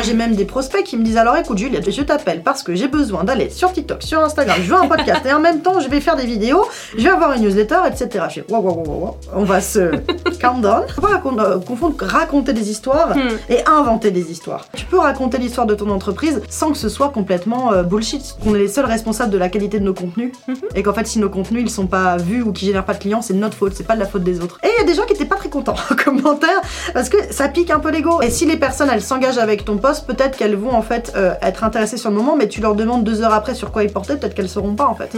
[0.00, 2.74] Moi, j'ai même des prospects qui me disent alors écoute, Juliette, je t'appelle parce que
[2.74, 5.78] j'ai besoin d'aller sur TikTok, sur Instagram, je veux un podcast et en même temps,
[5.78, 6.64] je vais faire des vidéos,
[6.96, 8.24] je vais avoir une newsletter, etc.
[8.30, 9.90] Je fais wow, wow, wow, wow, on va se
[10.40, 10.84] calm down.
[10.88, 13.28] Faut pas euh, confondre raconter des histoires Hmm.
[13.50, 14.64] et inventer des histoires.
[14.74, 18.36] Tu peux raconter l'histoire de ton entreprise sans que ce soit complètement euh, bullshit.
[18.42, 20.54] Qu'on est les seuls responsables de la qualité de nos contenus Mhm.
[20.76, 23.00] et qu'en fait, si nos contenus ils sont pas vus ou qui génèrent pas de
[23.00, 24.58] clients, c'est de notre faute, c'est pas de la faute des autres.
[24.62, 26.62] Et il y a des gens qui étaient pas très contents en commentaire
[26.94, 28.22] parce que ça pique un peu l'ego.
[28.22, 31.34] Et si les personnes elles s'engagent avec ton poste, peut-être qu'elles vont en fait euh,
[31.42, 33.92] être intéressées sur le moment, mais tu leur demandes deux heures après sur quoi ils
[33.92, 35.16] portaient, peut-être qu'elles sauront pas en fait.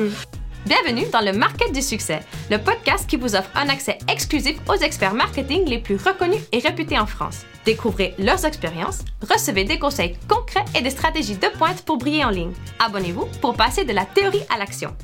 [0.65, 4.77] Bienvenue dans le Market du succès, le podcast qui vous offre un accès exclusif aux
[4.77, 7.41] experts marketing les plus reconnus et réputés en France.
[7.67, 12.31] Découvrez leurs expériences, recevez des conseils concrets et des stratégies de pointe pour briller en
[12.31, 12.53] ligne.
[12.79, 14.97] Abonnez-vous pour passer de la théorie à l'action.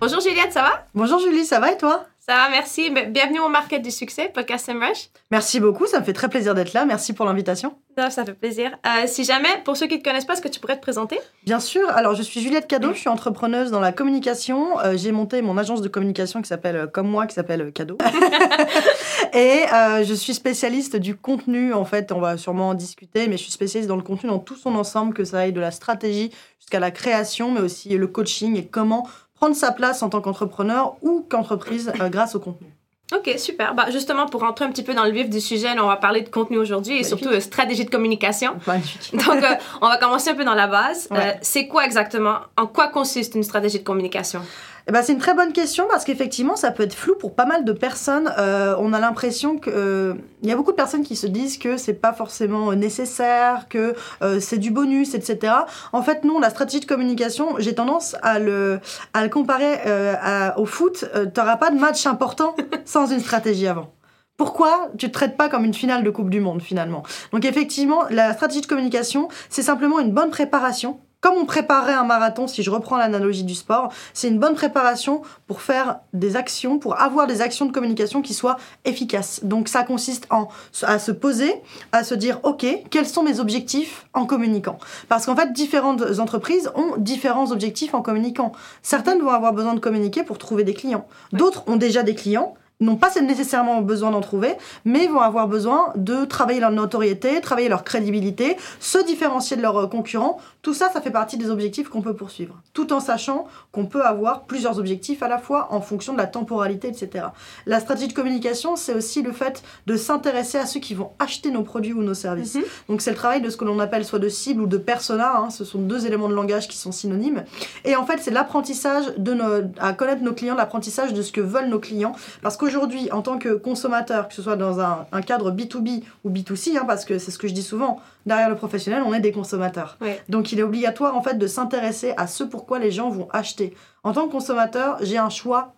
[0.00, 0.86] Bonjour Juliette, ça va?
[0.94, 2.06] Bonjour Julie, ça va et toi?
[2.24, 2.88] Ça va, merci.
[2.88, 5.08] Bienvenue au Market du succès, podcast SEMrush.
[5.32, 6.84] Merci beaucoup, ça me fait très plaisir d'être là.
[6.84, 7.74] Merci pour l'invitation.
[7.98, 8.70] Ça, ça fait plaisir.
[8.86, 10.82] Euh, si jamais, pour ceux qui ne te connaissent pas, est-ce que tu pourrais te
[10.82, 11.18] présenter?
[11.44, 14.78] Bien sûr, alors je suis Juliette Cadeau, je suis entrepreneuse dans la communication.
[14.78, 17.98] Euh, j'ai monté mon agence de communication qui s'appelle euh, comme moi, qui s'appelle Cadeau.
[19.34, 19.64] Et
[20.04, 23.52] je suis spécialiste du contenu, en fait, on va sûrement en discuter, mais je suis
[23.52, 26.30] spécialiste dans le contenu dans tout son ensemble, que ça aille de la stratégie
[26.60, 29.08] jusqu'à la création, mais aussi le coaching et comment
[29.42, 32.68] prendre sa place en tant qu'entrepreneur ou qu'entreprise euh, grâce au contenu.
[33.12, 33.74] Ok, super.
[33.74, 35.96] Bah, justement, pour rentrer un petit peu dans le vif du sujet, là, on va
[35.96, 37.18] parler de contenu aujourd'hui et Magnifique.
[37.18, 38.52] surtout de stratégie de communication.
[38.68, 39.12] Magnifique.
[39.26, 41.08] Donc, euh, on va commencer un peu dans la base.
[41.10, 41.38] Euh, Ouais.
[41.42, 44.42] c'est quoi exactement, en quoi consiste une stratégie de communication?
[44.88, 47.44] Eh ben, c'est une très bonne question parce qu'effectivement, ça peut être flou pour pas
[47.46, 48.32] mal de personnes.
[48.38, 51.56] Euh, on a l'impression que euh, il y a beaucoup de personnes qui se disent
[51.58, 55.54] que c'est pas forcément nécessaire, que euh, c'est du bonus, etc.
[55.92, 58.80] En fait, non, la stratégie de communication, j'ai tendance à le,
[59.14, 61.04] à le comparer euh, à- au foot.
[61.14, 63.92] Euh, T'auras pas de match important sans une stratégie avant.
[64.36, 67.04] Pourquoi tu te traites pas comme une finale de Coupe du Monde finalement?
[67.32, 70.98] Donc effectivement, la stratégie de communication, c'est simplement une bonne préparation.
[71.22, 75.22] Comme on préparerait un marathon, si je reprends l'analogie du sport, c'est une bonne préparation
[75.46, 79.40] pour faire des actions, pour avoir des actions de communication qui soient efficaces.
[79.44, 80.48] Donc ça consiste en,
[80.82, 81.54] à se poser,
[81.92, 84.78] à se dire, OK, quels sont mes objectifs en communiquant?
[85.08, 88.50] Parce qu'en fait, différentes entreprises ont différents objectifs en communiquant.
[88.82, 91.06] Certaines vont avoir besoin de communiquer pour trouver des clients.
[91.32, 94.54] D'autres ont déjà des clients n'ont pas nécessairement besoin d'en trouver,
[94.84, 99.76] mais vont avoir besoin de travailler leur notoriété, travailler leur crédibilité, se différencier de leurs
[99.76, 100.38] euh, concurrents.
[100.62, 104.02] Tout ça, ça fait partie des objectifs qu'on peut poursuivre, tout en sachant qu'on peut
[104.02, 107.26] avoir plusieurs objectifs à la fois en fonction de la temporalité, etc.
[107.66, 111.50] La stratégie de communication, c'est aussi le fait de s'intéresser à ceux qui vont acheter
[111.50, 112.54] nos produits ou nos services.
[112.54, 112.62] Mhm.
[112.88, 115.36] Donc c'est le travail de ce que l'on appelle soit de cible ou de persona,
[115.36, 117.44] hein, ce sont deux éléments de langage qui sont synonymes.
[117.84, 121.40] Et en fait, c'est l'apprentissage de nos, à connaître nos clients, l'apprentissage de ce que
[121.40, 122.12] veulent nos clients.
[122.42, 126.30] Parce qu'aujourd'hui, en tant que consommateur, que ce soit dans un, un cadre B2B ou
[126.30, 129.20] B2C, hein, parce que c'est ce que je dis souvent, derrière le professionnel, on est
[129.20, 129.98] des consommateurs.
[130.00, 130.22] Ouais.
[130.28, 133.74] Donc il est obligatoire en fait de s'intéresser à ce pourquoi les gens vont acheter.
[134.02, 135.74] En tant que consommateur, j'ai un choix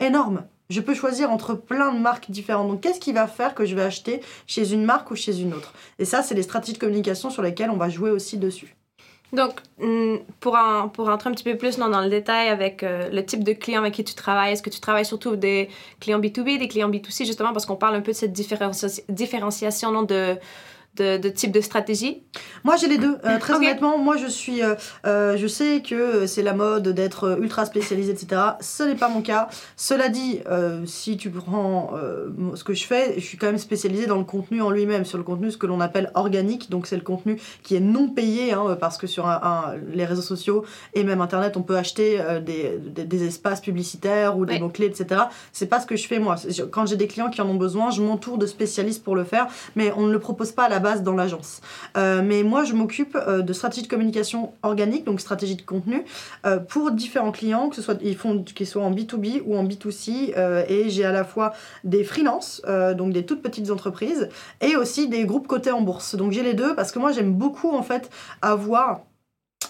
[0.00, 0.44] énorme.
[0.70, 2.68] Je peux choisir entre plein de marques différentes.
[2.68, 5.52] Donc, qu'est-ce qui va faire que je vais acheter chez une marque ou chez une
[5.52, 5.74] autre?
[5.98, 8.74] Et ça, c'est les stratégies de communication sur lesquelles on va jouer aussi dessus.
[9.32, 13.08] Donc, hum, pour, en, pour rentrer un petit peu plus dans le détail avec euh,
[13.10, 15.70] le type de clients avec qui tu travailles, est-ce que tu travailles surtout des
[16.00, 19.90] clients B2B, des clients B2C, justement, parce qu'on parle un peu de cette différenci- différenciation
[19.90, 20.36] non, de,
[20.96, 22.22] de, de type de stratégie?
[22.64, 23.16] Moi, j'ai les deux.
[23.24, 24.62] Euh, très honnêtement, moi, je suis.
[24.62, 24.74] euh,
[25.06, 28.40] euh, je sais que c'est la mode d'être ultra spécialisé, etc.
[28.60, 29.48] Ce n'est pas mon cas.
[29.76, 31.90] Cela dit, euh, si tu prends
[32.54, 35.18] ce que je fais, je suis quand même spécialisée dans le contenu en lui-même, sur
[35.18, 36.70] le contenu ce que l'on appelle organique.
[36.70, 40.04] Donc, c'est le contenu qui est non payé, hein, parce que sur un- un- les
[40.04, 40.64] réseaux sociaux
[40.94, 44.60] et même Internet, on peut acheter des, des, des espaces publicitaires ou des Ouais.
[44.60, 45.22] mots-clés, etc.
[45.52, 46.36] C'est pas ce que je fais moi.
[46.70, 49.46] Quand j'ai des clients qui en ont besoin, je m'entoure de spécialistes pour le faire,
[49.76, 51.62] mais on ne le propose pas à la base dans l'agence.
[51.96, 56.04] Euh, mais moi, je m'occupe euh, de stratégie de communication organique, donc stratégie de contenu,
[56.44, 59.64] euh, pour différents clients, que ce soit ils font qu'ils soient en B2B ou en
[59.64, 60.34] B2C.
[60.36, 61.52] euh, et j'ai à la fois
[61.84, 62.62] des freelances,
[62.96, 64.28] donc des toutes petites entreprises,
[64.60, 66.14] et aussi des groupes cotés en bourse.
[66.14, 68.10] Donc j'ai les deux parce que moi, j'aime beaucoup en fait
[68.42, 69.00] avoir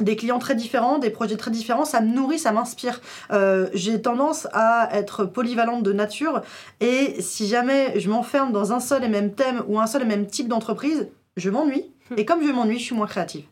[0.04, 3.00] des clients très différents, des projets très différents, ça me nourrit, ça m'inspire.
[3.32, 6.42] Euh, j'ai tendance à être polyvalente de nature
[6.80, 10.06] et si jamais je m'enferme dans un seul et même thème ou un seul et
[10.06, 11.86] même type d'entreprise, je m'ennuie.
[12.16, 13.44] Et comme je m'ennuie, je suis moins créative.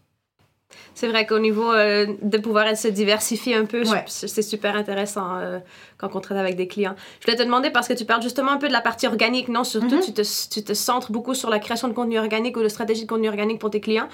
[0.95, 4.05] C'est vrai qu'au niveau euh, de pouvoir se diversifier un peu, Ouais.
[4.07, 5.59] c'est super intéressant euh,
[5.99, 6.95] quand on travaille avec des clients.
[7.21, 9.49] Je voulais te demander, parce que tu parles justement un peu de la partie organique,
[9.49, 9.65] non?
[9.65, 10.01] Surtout, Mhm.
[10.03, 13.03] tu, te, tu te centres beaucoup sur la création de contenu organique ou de stratégie
[13.03, 14.09] de contenu organique pour tes clients.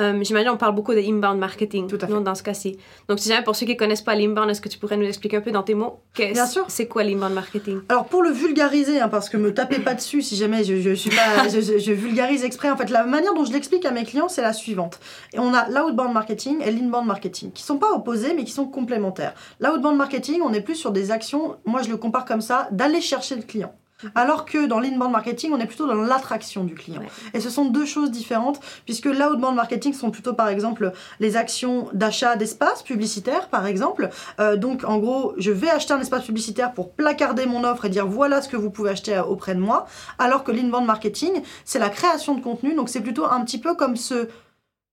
[0.00, 2.20] Euh, J'imagine on parle beaucoup de inbound marketing Tout à fait.
[2.20, 2.76] dans ce cas-ci.
[3.08, 5.36] Donc, si jamais pour ceux qui connaissent pas l'inbound, est-ce que tu pourrais nous expliquer
[5.36, 6.64] un peu dans tes mots qu'est-ce- Bien sûr.
[6.68, 7.80] C'est quoi l'inbound marketing?
[7.88, 10.94] Alors pour le vulgariser, hein, parce que me tapez pas dessus si jamais je, je
[10.94, 12.70] suis pas, je, je- je vulgarise exprès.
[12.70, 14.98] En fait, la manière dont je l'explique à mes clients, c'est la suivante.
[15.32, 18.66] Et on a l'outbound marketing et l'inbound marketing, qui sont pas opposés, mais qui sont
[18.66, 19.34] complémentaires.
[19.60, 21.56] L'outbound marketing, on est plus sur des actions.
[21.66, 23.72] Moi, je le compare comme ça, d'aller chercher le client.
[24.14, 27.00] Alors que dans l'inbound marketing, on est plutôt dans l'attraction du client.
[27.00, 27.08] Ouais.
[27.32, 31.88] Et ce sont deux choses différentes, puisque l'outbound marketing sont plutôt, par exemple, les actions
[31.92, 34.10] d'achat d'espace publicitaire, par exemple.
[34.40, 37.88] Euh, donc, en gros, je vais acheter un espace publicitaire pour placarder mon offre et
[37.88, 39.86] dire voilà ce que vous pouvez acheter euh, auprès de moi.
[40.18, 42.74] Alors que l'inbound marketing, c'est la création de contenu.
[42.74, 44.28] Donc, c'est plutôt un petit peu comme se,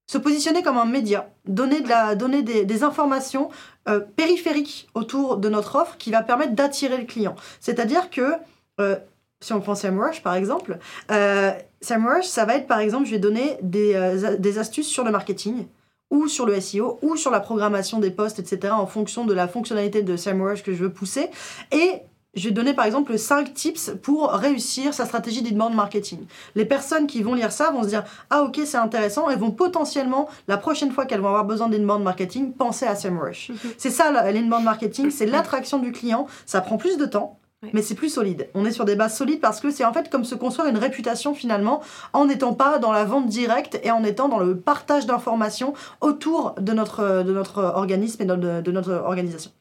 [0.07, 3.50] se positionner comme un média, donner, de la, donner des, des informations
[3.88, 7.36] euh, périphériques autour de notre offre qui va permettre d'attirer le client.
[7.59, 8.33] C'est-à-dire que,
[8.79, 8.95] euh,
[9.41, 10.77] si on prend SEMrush par exemple,
[11.12, 11.51] euh,
[11.81, 15.12] SEMrush, ça va être par exemple, je vais donner des, euh, des astuces sur le
[15.12, 15.65] marketing
[16.12, 19.47] ou sur le SEO, ou sur la programmation des posts, etc., en fonction de la
[19.47, 21.29] fonctionnalité de SEMrush que je veux pousser.
[21.71, 22.01] Et
[22.33, 26.19] je vais donner par exemple 5 tips pour réussir sa stratégie d'inbound marketing.
[26.56, 29.51] Les personnes qui vont lire ça vont se dire Ah, ok, c'est intéressant, et vont
[29.51, 33.51] potentiellement, la prochaine fois qu'elles vont avoir besoin d'inbound marketing, penser à SEMrush.
[33.77, 36.27] C'est ça l'inbound marketing, c'est l'attraction du client.
[36.45, 37.39] Ça prend plus de temps.
[37.63, 37.69] Ouais.
[37.73, 38.49] Mais c'est plus solide.
[38.55, 40.79] On est sur des bases solides parce que c'est en fait comme se construire une
[40.79, 41.81] réputation finalement
[42.11, 46.55] en n'étant pas dans la vente directe et en étant dans le partage d'informations autour
[46.59, 49.51] de notre, de notre organisme et de, de notre organisation.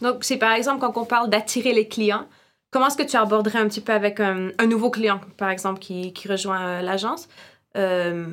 [0.00, 2.26] Donc, c'est par exemple quand on parle d'attirer les clients,
[2.70, 5.80] comment est-ce que tu aborderais un petit peu avec un, un nouveau client, par exemple,
[5.80, 7.28] qui, qui rejoint euh, l'agence?
[7.76, 8.26] Euh,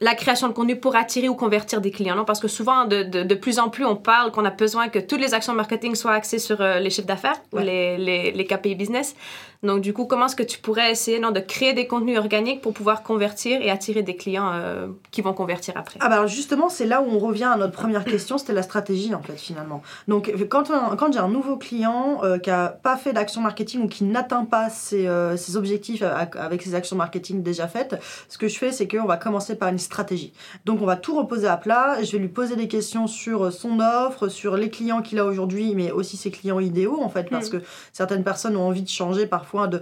[0.00, 2.24] la création de contenu pour attirer ou convertir des clients, non?
[2.24, 4.98] Parce que souvent, de, de, de plus en plus, on parle qu'on a besoin que
[4.98, 8.44] toutes les actions marketing soient axées sur euh, les chiffres d'affaires ou les, les, les
[8.44, 9.14] KPI business.
[9.62, 12.60] Donc, du coup, comment est-ce que tu pourrais essayer non, de créer des contenus organiques
[12.62, 16.00] pour pouvoir convertir et attirer des clients euh, qui vont convertir après?
[16.02, 18.62] Ah bah alors justement, c'est là où on revient à notre première question, c'était la
[18.64, 19.80] stratégie en fait finalement.
[20.08, 23.82] Donc quand, on- quand j'ai un nouveau client euh, qui a pas fait d'action marketing
[23.84, 27.94] ou qui n'atteint pas ses, euh, ses objectifs avec ses actions marketing déjà faites,
[28.28, 29.91] ce que je fais c'est qu'on va commencer par une stratégie.
[30.64, 33.80] Donc on va tout reposer à plat, je vais lui poser des questions sur son
[33.80, 37.48] offre, sur les clients qu'il a aujourd'hui, mais aussi ses clients idéaux en fait, parce
[37.48, 37.58] que
[37.92, 39.80] certaines personnes ont envie de changer parfois de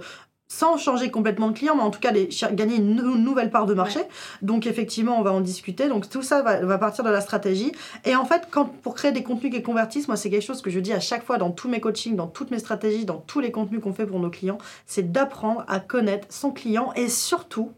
[0.51, 3.65] sans changer complètement de client, mais en tout cas les, gagner une nou- nouvelle part
[3.65, 4.01] de marché.
[4.41, 5.87] Donc effectivement, on va en discuter.
[5.87, 7.71] Donc tout ça va, va partir de la stratégie.
[8.03, 10.69] Et en fait, quand, pour créer des contenus qui convertissent, moi c'est quelque chose que
[10.69, 13.39] je dis à chaque fois dans tous mes coachings, dans toutes mes stratégies, dans tous
[13.39, 17.71] les contenus qu'on fait pour nos clients, c'est d'apprendre à connaître son client et surtout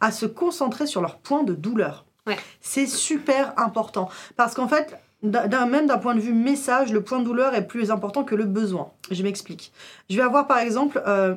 [0.00, 2.04] à se concentrer sur leurs points de douleur.
[2.26, 2.36] Ouais.
[2.60, 7.24] C'est super important parce qu'en fait, même d'un point de vue message, le point de
[7.24, 8.92] douleur est plus important que le besoin.
[9.10, 9.72] Je m'explique.
[10.08, 11.34] Je vais avoir par exemple, euh,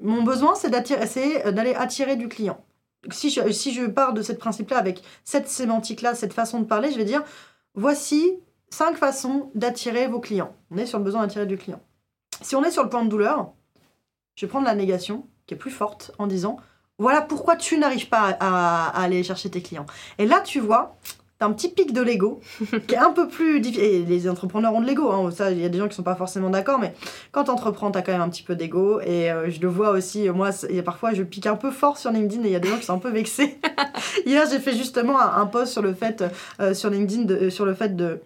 [0.00, 2.64] mon besoin c'est euh, d'aller attirer du client.
[3.10, 6.90] Si je, si je pars de cette principe-là avec cette sémantique-là, cette façon de parler,
[6.90, 7.22] je vais dire
[7.74, 8.32] voici
[8.70, 10.54] cinq façons d'attirer vos clients.
[10.70, 11.80] On est sur le besoin d'attirer du client.
[12.40, 13.52] Si on est sur le point de douleur,
[14.34, 16.58] je vais prendre la négation qui est plus forte en disant
[16.98, 19.86] voilà pourquoi tu n'arrives pas à, à aller chercher tes clients.
[20.18, 20.96] Et là, tu vois,
[21.38, 22.40] t'as un petit pic de l'ego
[22.88, 24.04] qui est un peu plus difficile.
[24.08, 25.30] Les entrepreneurs ont de l'ego, hein.
[25.30, 26.92] ça, il y a des gens qui sont pas forcément d'accord, mais
[27.30, 29.00] quand t'entreprends, t'as quand même un petit peu d'ego.
[29.00, 31.96] Et euh, je le vois aussi, euh, moi, et parfois, je pique un peu fort
[31.98, 33.58] sur LinkedIn et il y a des gens qui sont un peu vexés.
[34.26, 36.24] Hier, j'ai fait justement un, un post sur le fait,
[36.60, 38.20] euh, sur LinkedIn, de- euh, sur le fait de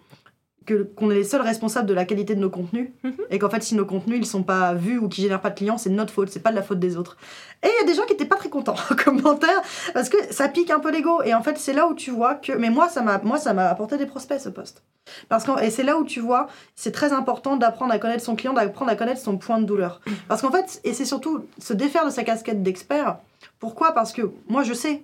[0.66, 3.14] que qu'on est les seuls responsables de la qualité de nos contenus Mhm.
[3.30, 5.56] et qu'en fait si nos contenus ils sont pas vus ou qui génèrent pas de
[5.56, 7.16] clients c'est notre faute c'est pas de la faute des autres.
[7.62, 9.60] Et il y a des gens qui étaient pas très contents en commentaire
[9.94, 11.22] parce que ça pique un peu l'ego.
[11.22, 13.54] Et en fait c'est là où tu vois que mais moi ça m'a moi ça
[13.54, 14.82] m'a apporté des prospects ce poste.
[15.28, 18.36] Parce que et c'est là où tu vois c'est très important d'apprendre à connaître son
[18.36, 20.00] client d'apprendre à connaître son point de douleur.
[20.28, 23.18] Parce qu'en fait et c'est surtout se défaire de sa casquette d'expert.
[23.58, 23.92] Pourquoi?
[23.92, 25.02] Parce que moi je sais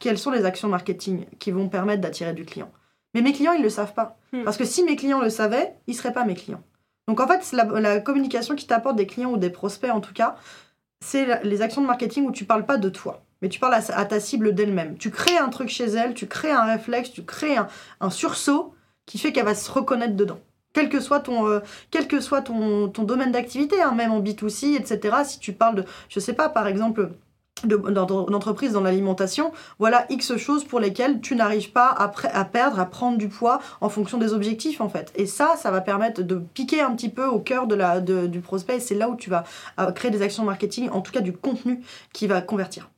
[0.00, 2.70] quelles sont les actions marketing qui vont permettre d'attirer du client
[3.16, 4.44] mais mes clients ils le savent pas Hmm.
[4.44, 6.62] parce que si mes clients le savaient ils seraient pas mes clients
[7.08, 10.12] donc en fait la, la communication qui t'apporte des clients ou des prospects en tout
[10.12, 10.36] cas
[11.04, 14.04] c'est les actions de marketing où tu parles pas de toi, mais tu parles à,
[14.04, 14.96] ta cible d'elle-même.
[14.96, 17.68] Tu crées un truc chez elle, tu crées un réflexe, tu crées un,
[18.00, 20.40] un sursaut qui fait qu'elle va se reconnaître dedans.
[20.72, 24.20] Quel que soit ton, euh, quel que soit ton, ton domaine d'activité, hein, même en
[24.20, 25.18] B2C, etc.
[25.24, 27.10] Si tu parles de, je sais pas, par exemple,
[27.64, 32.44] de- d'en- d'entreprise dans l'alimentation, voilà X choses pour lesquelles tu n'arrives pas à, à
[32.44, 35.10] perdre, à prendre du poids en fonction des objectifs en fait.
[35.16, 38.26] Et ça, ça va permettre de piquer un petit peu au cœur de la, de-
[38.26, 39.44] du prospect et c'est là où tu vas
[39.80, 41.80] euh, créer des actions marketing, en tout cas du contenu
[42.12, 42.90] qui va convertir.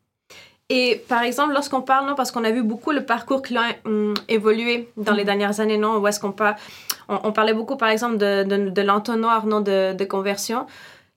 [0.70, 4.12] Et par exemple, lorsqu'on parle, non, parce qu'on a vu beaucoup le parcours client hum,
[4.28, 5.26] évoluer dans les Mhm.
[5.26, 6.56] dernières années, non, où est-ce qu'on parle,
[7.08, 10.66] on, on parlait beaucoup, par exemple, de, de, de l'entonnoir, non, de, de conversion.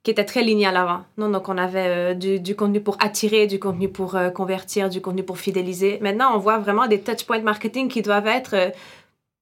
[0.04, 1.02] Qui était très linéal avant.
[1.18, 5.24] Non, donc on avait du, du, contenu pour attirer, du contenu pour convertir, du contenu
[5.24, 6.00] pour fidéliser.
[6.02, 8.74] Maintenant, on voit vraiment des touchpoint marketing qui doivent être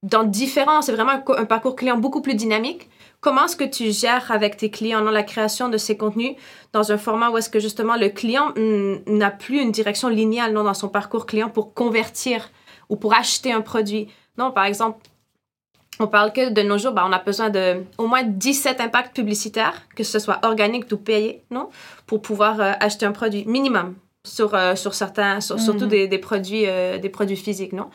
[0.02, 2.88] dans différents, c'est vraiment un, parcours client beaucoup plus dynamique.
[3.20, 6.36] Comment est-ce que tu gères avec tes clients la création de ces contenus
[6.72, 8.54] dans un format où est-ce que justement le client
[9.06, 12.50] n'a plus une direction linéale non, dans son parcours client pour convertir
[12.88, 14.08] ou pour acheter un produit?
[14.38, 15.00] Non, par exemple,
[16.00, 19.14] on parle que de nos jours, ben, on a besoin de au moins 17 impacts
[19.14, 21.68] publicitaires, que ce soit organique ou payé, non?
[22.06, 23.94] Pour pouvoir euh, acheter un produit minimum
[24.26, 25.88] sur, euh, sur certains, surtout mhm.
[25.88, 27.90] des, des produits, euh, des produits physiques, non?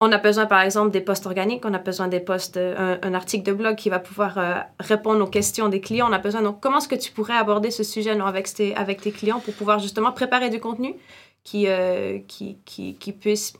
[0.00, 3.44] On a besoin, par exemple, des postes organiques, on a besoin des postes, un, article
[3.44, 6.08] de blog qui va pouvoir euh, répondre aux questions des clients.
[6.08, 9.00] On a besoin, donc, comment est-ce que tu pourrais aborder ce sujet avec, tes, avec
[9.00, 10.94] tes clients pour pouvoir justement préparer du contenu
[11.42, 13.54] qui, euh, qui, qui, qui, puisse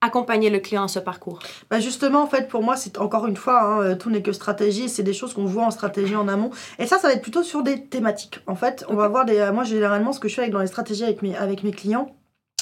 [0.00, 1.40] accompagner le client dans ce parcours
[1.70, 4.88] bah Justement, en fait, pour moi, c'est encore une fois, hein, tout n'est que stratégie,
[4.88, 6.50] c'est des choses qu'on voit en stratégie en amont.
[6.78, 8.40] Et ça, ça va être plutôt sur des thématiques.
[8.46, 9.50] En fait, on va voir des.
[9.52, 12.14] Moi, généralement, ce que je fais avec, dans les stratégies avec mes, avec mes clients,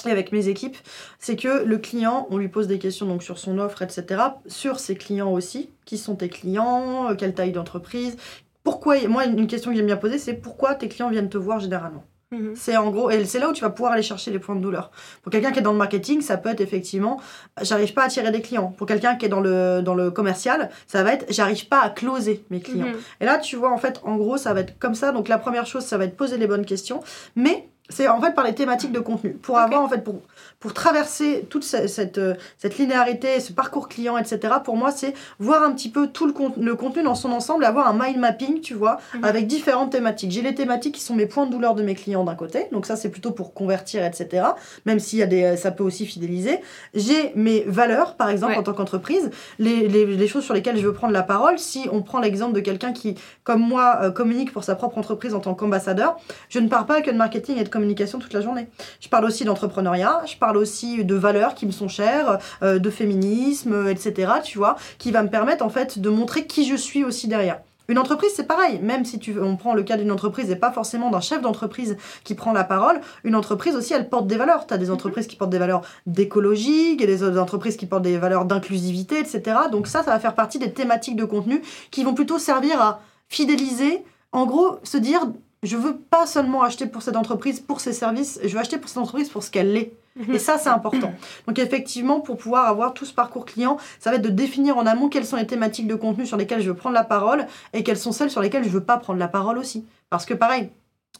[0.06, 0.76] et avec mes équipes,
[1.18, 4.78] c'est que le client, on lui pose des questions donc sur son offre, etc., sur
[4.78, 5.70] ses clients aussi.
[5.84, 7.14] Qui sont tes clients?
[7.16, 8.16] Quelle taille d'entreprise?
[8.62, 9.06] Pourquoi?
[9.08, 12.04] Moi, une question que j'aime bien poser, c'est pourquoi tes clients viennent te voir généralement?
[12.30, 12.54] Mhm.
[12.54, 14.60] C'est en gros, et c'est là où tu vas pouvoir aller chercher les points de
[14.60, 14.90] douleur.
[15.22, 17.20] Pour quelqu'un qui est dans le marketing, ça peut être effectivement,
[17.62, 18.74] j'arrive pas à attirer des clients.
[18.76, 21.90] Pour quelqu'un qui est dans le, dans le commercial, ça va être, j'arrive pas à
[21.90, 22.86] closer mes clients.
[22.86, 22.96] Mhm.
[23.20, 25.12] Et là, tu vois, en fait, en gros, ça va être comme ça.
[25.12, 27.02] Donc la première chose, ça va être poser les bonnes questions.
[27.36, 29.32] Mais c'est en fait par les thématiques de contenu.
[29.34, 30.20] Pour avoir, en fait, pour,
[30.60, 35.14] pour traverser toute cette, cette, euh, cette, linéarité, ce parcours client, etc., pour moi, c'est
[35.38, 38.60] voir un petit peu tout le, le contenu dans son ensemble, avoir un mind mapping,
[38.60, 39.24] tu vois, mhm.
[39.24, 40.32] avec différentes thématiques.
[40.32, 42.86] J'ai les thématiques qui sont mes points de douleur de mes clients d'un côté, donc
[42.86, 44.46] ça, c'est plutôt pour convertir, etc.,
[44.84, 46.60] même s'il y a des, euh, ça peut aussi fidéliser.
[46.92, 50.86] J'ai mes valeurs, par exemple, en tant qu'entreprise, les, les, les, choses sur lesquelles je
[50.86, 51.58] veux prendre la parole.
[51.58, 55.34] Si on prend l'exemple de quelqu'un qui, comme moi, euh, communique pour sa propre entreprise
[55.34, 56.16] en tant qu'ambassadeur,
[56.48, 58.66] je ne parle pas que de marketing et de communication toute la journée.
[59.00, 62.90] Je parle aussi d'entrepreneuriat, je parle aussi de valeurs qui me sont chères, euh, de
[62.90, 64.32] féminisme, etc.
[64.42, 67.60] Tu vois, qui va me permettre en fait de montrer qui je suis aussi derrière.
[67.90, 68.80] Une entreprise, c'est pareil.
[68.82, 71.96] Même si tu, on prend le cas d'une entreprise et pas forcément d'un chef d'entreprise
[72.22, 74.66] qui prend la parole, une entreprise aussi, elle porte des valeurs.
[74.66, 74.92] Tu as des mhm.
[74.92, 79.56] entreprises qui portent des valeurs d'écologie, et des entreprises qui portent des valeurs d'inclusivité, etc.
[79.72, 83.00] Donc ça, ça va faire partie des thématiques de contenu qui vont plutôt servir à
[83.28, 85.26] fidéliser, en gros, se dire
[85.62, 88.88] je veux pas seulement acheter pour cette entreprise pour ses services, je veux acheter pour
[88.88, 89.92] cette entreprise pour ce qu'elle est.
[90.32, 91.12] Et ça, c'est important.
[91.46, 94.86] Donc effectivement, pour pouvoir avoir tout ce parcours client, ça va être de définir en
[94.86, 97.82] amont quelles sont les thématiques de contenu sur lesquelles je veux prendre la parole et
[97.82, 99.86] quelles sont celles sur lesquelles je veux pas prendre la parole aussi.
[100.10, 100.70] Parce que pareil,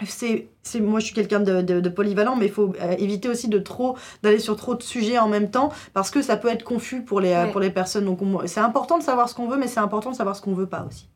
[0.07, 3.49] c'est, c'est moi je suis quelqu'un de, de, polyvalent mais il faut euh, éviter aussi
[3.49, 6.63] de trop d'aller sur trop de sujets en même temps parce que ça peut être
[6.63, 9.67] confus pour les, pour les personnes donc c'est important de savoir ce qu'on veut mais
[9.67, 11.09] c'est important de savoir ce qu'on veut pas aussi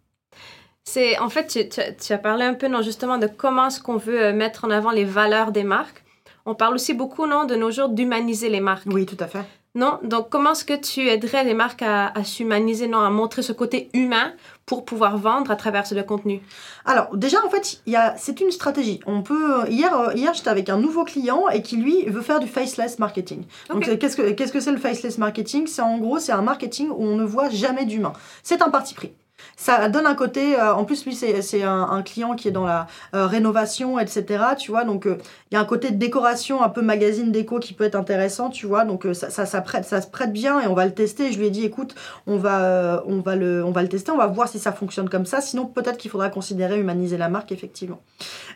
[0.84, 3.96] c'est en fait, tu, tu, as parlé un peu non, justement de comment est-ce qu'on
[3.96, 6.01] veut euh, mettre en avant les valeurs des marques.
[6.44, 8.86] On parle aussi beaucoup non, de nos jours d'humaniser les marques.
[8.86, 9.44] Oui, tout à fait.
[9.74, 13.40] Non, donc comment est-ce que tu aiderais les marques à, à s'humaniser, non, à montrer
[13.40, 14.34] ce côté humain
[14.66, 16.42] pour pouvoir vendre à travers ce contenu?
[16.84, 19.00] Alors déjà en fait, il y a, c'est une stratégie.
[19.06, 22.38] On peut hier euh, hier j'étais avec un nouveau client et qui lui veut faire
[22.38, 23.44] du faceless marketing.
[23.70, 25.66] Donc qu'est-ce que qu'est-ce que c'est le faceless marketing?
[25.66, 28.12] C'est en gros c'est un marketing où on ne voit jamais d'humain.
[28.42, 29.12] C'est un parti pris
[29.56, 30.58] ça donne un côté.
[30.58, 34.44] Euh, en plus, lui, c'est un, un, client qui est dans la euh, rénovation, etc.
[34.58, 35.18] Tu vois, donc euh,
[35.50, 38.50] il y a un côté de décoration, un peu magazine déco qui peut être intéressant,
[38.50, 38.84] tu vois.
[38.84, 41.32] Donc ça, ça, ça, prête, ça se prête bien et on va le tester.
[41.32, 41.94] Je lui ai dit, écoute,
[42.26, 45.08] on va, on va, le, on va le tester, on va voir si ça fonctionne
[45.08, 45.40] comme ça.
[45.40, 48.00] Sinon, peut-être qu'il faudra considérer humaniser la marque, effectivement.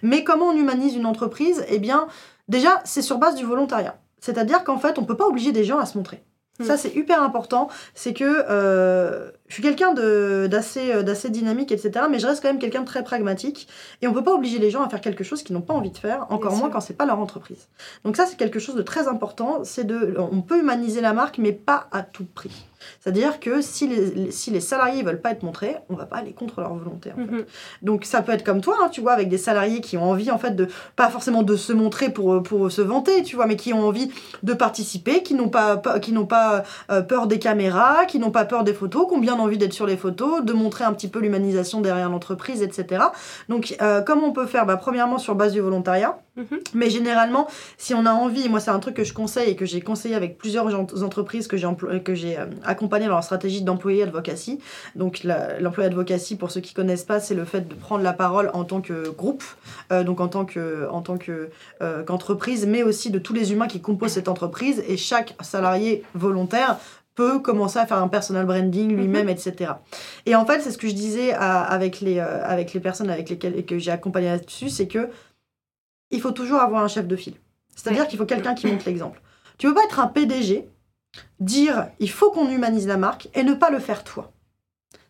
[0.03, 1.65] Mais comment on humanise une entreprise?
[1.69, 2.09] Eh bien,
[2.49, 3.97] déjà, c'est sur base du volontariat.
[4.21, 6.23] C'est-à-dire qu'en fait, on ne peut pas obliger des gens à se montrer.
[6.61, 6.79] Ça, hmm.
[6.79, 7.69] c'est hyper important.
[7.95, 12.07] C'est que euh, je suis quelqu'un d'assez euh, d'assez dynamique, etc.
[12.11, 13.69] Mais je reste quand même quelqu'un de très pragmatique.
[14.03, 15.91] Et on peut pas obliger les gens à faire quelque chose qu'ils n'ont pas envie
[15.91, 17.69] de faire, encore moins quand c'est pas leur entreprise.
[18.05, 19.65] Donc ça, c'est quelque chose de très important.
[19.65, 22.67] C'est de, on peut humaniser la marque, mais pas à tout prix.
[23.01, 26.33] C'est-à-dire que si les, si les salariés veulent pas être montrés, on va pas aller
[26.33, 27.13] contre leur volonté.
[27.13, 27.33] En fait.
[27.33, 27.45] Mhm.
[27.83, 30.31] Donc ça peut être comme toi, hein, tu vois, avec des salariés qui ont envie
[30.31, 33.57] en fait de pas forcément de se montrer pour, pour se vanter, tu vois, mais
[33.57, 34.11] qui ont envie
[34.43, 38.45] de participer, qui n'ont pas, qui n'ont pas euh, peur des caméras, qui n'ont pas
[38.45, 41.09] peur des photos, qui ont bien envie d'être sur les photos, de montrer un petit
[41.09, 43.05] peu l'humanisation derrière l'entreprise, etc.
[43.49, 44.67] Donc euh, comment on peut faire?
[44.67, 46.19] Bah, Premièrement sur base du volontariat.
[46.37, 46.61] Mhm.
[46.75, 49.65] Mais généralement, si on a envie, moi c'est un truc que je conseille et que
[49.65, 50.67] j'ai conseillé avec plusieurs
[51.03, 51.67] entreprises que j'ai
[52.05, 54.61] que j'ai euh, accompagnées dans leur stratégie d'employé advocacy.
[54.97, 58.51] Donc l'employé advocacy, pour ceux qui connaissent pas, c'est le fait de prendre la parole
[58.53, 59.45] en tant que groupe,
[59.93, 61.49] euh, donc en tant que en tant que
[61.81, 66.03] euh, qu'entreprise, mais aussi de tous les humains qui composent cette entreprise et chaque salarié
[66.15, 66.77] volontaire
[67.15, 69.73] peut commencer à faire un personal branding lui-même, etc.
[70.27, 73.65] Et en fait, c'est ce que je disais avec, les, avec les personnes avec lesquelles
[73.65, 75.09] que j'ai accompagné là-dessus, c'est que
[76.11, 77.37] il faut toujours avoir un chef de file.
[77.75, 79.21] C'est-à-dire qu'il faut quelqu'un qui montre l'exemple.
[79.59, 80.69] Tu veux pas être un PDG,
[81.41, 84.33] dire il faut qu'on humanise la marque et ne pas le faire toi.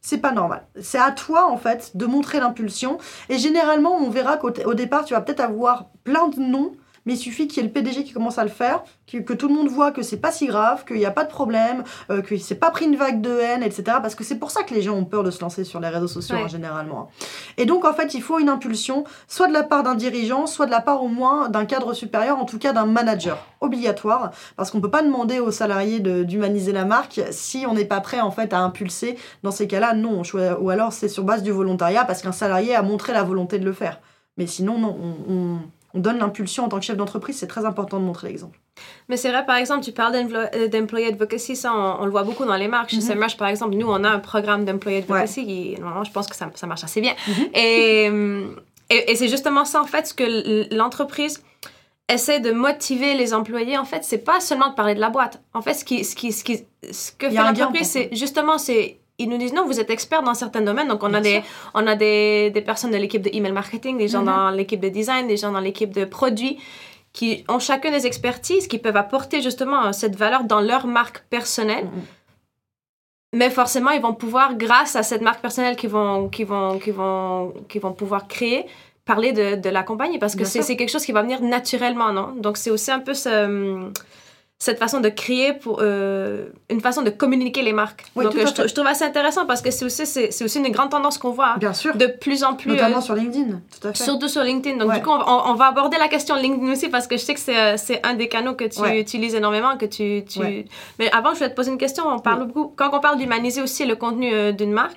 [0.01, 0.69] C'est pas normal.
[0.81, 2.99] C'est à toi, en fait, de montrer l'impulsion.
[3.29, 6.73] Et généralement, on verra qu'au départ, tu vas peut-être avoir plein de noms
[7.07, 9.49] mais il suffit qu'il y ait le PDG qui commence à le faire, que, tout
[9.49, 12.21] le monde voit que c'est pas si grave, qu'il n'y a pas de problème, euh,
[12.21, 13.99] qu'il s'est pas pris une vague de haine, etc.
[14.03, 15.89] Parce que c'est pour ça que les gens ont peur de se lancer sur les
[15.89, 17.11] réseaux sociaux, hein, généralement.
[17.57, 20.67] Et donc, en fait, il faut une impulsion, soit de la part d'un dirigeant, soit
[20.67, 24.71] de la part au moins d'un cadre supérieur, en tout cas d'un manager, obligatoire, parce
[24.71, 28.33] qu'on peut pas demander aux salariés d'humaniser la marque si on n'est pas prêt, en
[28.33, 29.17] fait, à impulser.
[29.45, 30.23] Dans ces cas-là, non.
[30.61, 33.65] Ou alors, c'est sur base du volontariat, parce qu'un salarié a montré la volonté de
[33.65, 34.01] le faire.
[34.37, 35.59] Mais sinon, non, on on
[36.01, 38.59] donne l'impulsion en tant que chef d'entreprise, c'est très important de montrer l'exemple.
[39.09, 42.45] Mais c'est vrai, par exemple, tu parles euh, d'employee advocacy, ça, on, le voit beaucoup
[42.45, 42.91] dans les marques.
[42.91, 46.27] Chez mm par exemple, nous, on a un programme d'employee advocacy qui, normalement, je pense
[46.27, 47.15] que ça, ça marche assez bien.
[47.27, 47.35] Mhm.
[47.57, 48.47] Euh,
[48.91, 51.43] et, et, c'est justement ça, en fait, ce que l'entreprise
[52.09, 53.79] essaie de motiver les employés.
[53.79, 55.43] En fait, c'est pas seulement de parler de la boîte.
[55.55, 58.99] En fait, ce, qui, ce, qui, ce, qui, ce que fait l'entreprise, c'est justement, c'est
[59.19, 60.89] ils nous disent non, vous êtes expert dans certains domaines.
[60.89, 61.43] Donc, on a, des,
[61.75, 64.27] on a des, des, personnes de l'équipe de email marketing, des gens mhm.
[64.27, 66.59] dans l'équipe de design, des gens dans l'équipe de produits
[67.13, 71.87] qui ont chacun des expertises qui peuvent apporter justement cette valeur dans leur marque personnelle.
[71.87, 72.03] Mhm.
[73.33, 77.93] Mais forcément, ils vont pouvoir, grâce à cette marque personnelle qu'ils vont, vont, vont, vont
[77.93, 78.67] pouvoir créer,
[79.05, 82.35] parler de, de la compagnie parce que c'est quelque chose qui va venir naturellement, non?
[82.37, 83.91] Donc, c'est aussi un peu ce
[84.59, 88.07] cette façon de créer pour euh, une façon de communiquer les marques.
[88.17, 91.19] Donc je, je, trouve assez intéressant parce que c'est aussi c'est, aussi une grande tendance
[91.19, 91.57] qu'on voit.
[91.59, 91.95] Bien sûr.
[91.95, 92.71] De plus en plus.
[92.71, 94.03] Notamment euh, sur LinkedIn, tout à fait.
[94.03, 94.79] Surtout sur LinkedIn.
[94.79, 97.41] Donc du coup on, va aborder la question LinkedIn aussi parce que je sais que
[97.41, 100.41] c'est, euh, c'est un des canaux que tu utilises énormément, que tu, tu...
[100.99, 102.05] Mais avant je voulais te poser une question.
[102.09, 104.97] On parle beaucoup quand on parle d'humaniser aussi le contenu d'une marque,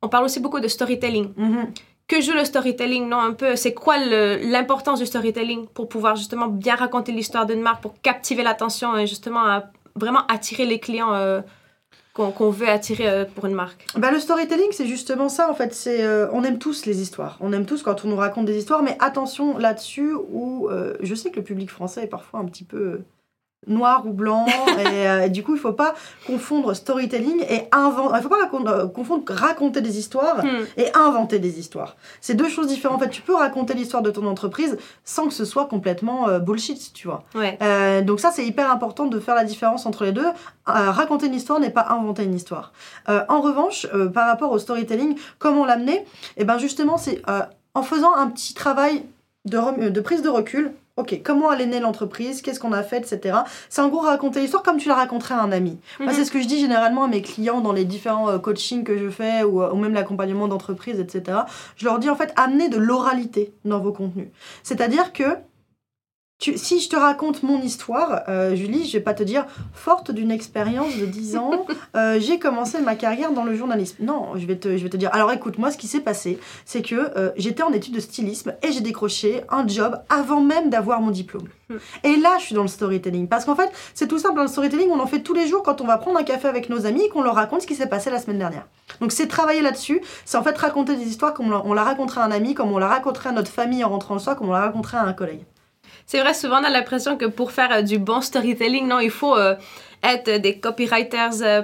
[0.00, 1.34] on parle aussi beaucoup de storytelling.
[1.34, 1.66] Mm-hmm
[2.08, 6.48] que joue le storytelling, non Un peu, c'est quoi l'importance du storytelling pour pouvoir justement
[6.48, 9.62] bien raconter l'histoire d'une marque, pour captiver l'attention et justement
[9.96, 11.40] vraiment attirer les clients euh,
[12.12, 13.86] qu'on veut attirer euh, pour une marque?
[13.96, 15.74] Bah, Le storytelling, c'est justement ça en fait.
[15.74, 17.36] C'est euh, on aime tous les histoires.
[17.40, 20.68] On aime tous quand on nous raconte des histoires, mais attention là-dessus où
[21.00, 23.00] je sais que le public français est parfois un petit peu
[23.66, 24.46] noir ou blanc.
[24.76, 25.94] Euh, et, du coup, il faut pas
[26.26, 28.18] confondre storytelling et inventer.
[28.18, 30.64] Il faut pas euh, confondre raconter des histoires hmm.
[30.76, 31.96] et inventer des histoires.
[32.20, 32.96] C'est deux choses différentes.
[32.96, 36.38] En fait, tu peux raconter l'histoire de ton entreprise sans que ce soit complètement euh,
[36.38, 37.24] bullshit, tu vois.
[38.02, 40.26] donc ça, c'est hyper important de faire la différence entre les deux.
[40.66, 42.72] raconter une histoire n'est pas inventer une histoire.
[43.08, 45.96] en revanche, par rapport au storytelling, comment l'amener?
[45.96, 46.06] Et
[46.38, 47.22] eh ben justement, c'est
[47.74, 49.04] en faisant un petit travail
[49.46, 52.96] de, de prise de recul Ok, comment elle est née l'entreprise, qu'est-ce qu'on a fait,
[52.98, 53.40] etc.
[53.68, 55.78] C'est en gros raconter l'histoire comme tu la raconterais à un ami.
[56.00, 56.24] Moi, c'est mhm.
[56.24, 59.10] ce que je dis généralement à mes clients dans les différents euh, coachings que je
[59.10, 61.40] fais ou, euh, ou même l'accompagnement d'entreprise, etc.
[61.76, 64.28] Je leur dis en fait, amenez de l'oralité dans vos contenus.
[64.62, 65.36] C'est-à-dire que
[66.38, 70.30] si je te raconte mon histoire, euh, Julie, je vais pas te dire, forte d'une
[70.30, 74.04] expérience de 10 ans, euh, j'ai commencé ma carrière dans le journalisme.
[74.04, 76.38] Non, je vais te, je vais te dire, alors écoute, moi ce qui s'est passé,
[76.64, 80.68] c'est que euh, j'étais en études de stylisme et j'ai décroché un job avant même
[80.68, 81.48] d'avoir mon diplôme.
[81.70, 81.76] Hmm.
[82.04, 83.28] Et là, je suis dans le storytelling.
[83.28, 85.62] Parce qu'en fait, c'est tout simple, dans le storytelling, on en fait tous les jours
[85.62, 87.74] quand on va prendre un café avec nos amis et qu'on leur raconte ce qui
[87.74, 88.66] s'est passé la semaine dernière.
[89.00, 92.24] Donc c'est travailler là-dessus, c'est en fait raconter des histoires comme on la raconterait à
[92.24, 94.52] un ami, comme on la raconterait à notre famille en rentrant le soir, comme on
[94.52, 95.42] la raconterait à un collègue.
[96.06, 99.10] C'est vrai, souvent on a l'impression que pour faire euh, du bon storytelling, non, il
[99.10, 99.56] faut euh,
[100.04, 101.62] être des copywriters euh,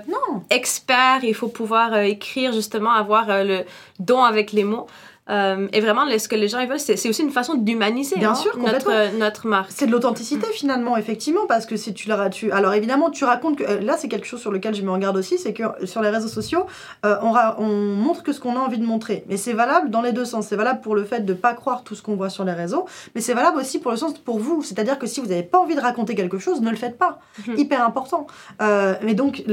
[0.50, 3.64] experts, il faut pouvoir écrire justement, avoir le
[4.00, 4.88] don avec les mots.
[5.31, 8.57] Euh, et vraiment, ce que les gens veulent, c'est aussi une façon d'humaniser hein, sûr,
[8.59, 9.71] notre, notre marque.
[9.71, 13.57] C'est de l'authenticité finalement, effectivement, parce que si tu leur tu Alors évidemment, tu racontes
[13.57, 13.65] que.
[13.65, 16.09] Euh, là, c'est quelque chose sur lequel je me regarde aussi, c'est que sur les
[16.09, 16.67] réseaux sociaux,
[17.07, 19.25] euh, on, on montre que ce qu'on a envie de montrer.
[19.29, 20.49] Mais c'est valable dans les deux sens.
[20.49, 22.53] C'est valable pour le fait de ne pas croire tout ce qu'on voit sur les
[22.53, 24.63] réseaux, mais c'est valable aussi pour le sens pour vous.
[24.63, 27.21] C'est-à-dire que si vous n'avez pas envie de raconter quelque chose, ne le faites pas.
[27.47, 27.59] Mhm.
[27.59, 28.27] Hyper important.
[28.61, 29.45] mais donc,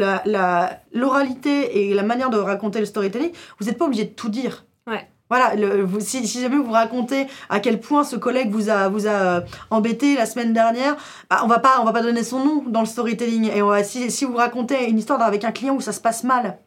[0.93, 4.29] l'oralité la, et la manière de raconter le storytelling, vous n'êtes pas obligé de tout
[4.29, 4.65] dire.
[4.87, 5.07] Ouais.
[5.29, 5.53] Voilà,
[5.99, 10.15] si, jamais vous racontez à quel point ce collègue vous a, vous a euh, embêté
[10.15, 10.95] la semaine dernière,
[11.29, 13.51] bah, on va pas on va pas donner son nom dans le storytelling.
[13.53, 16.23] Et on si, si vous racontez une histoire avec un client où ça se passe
[16.23, 16.57] mal,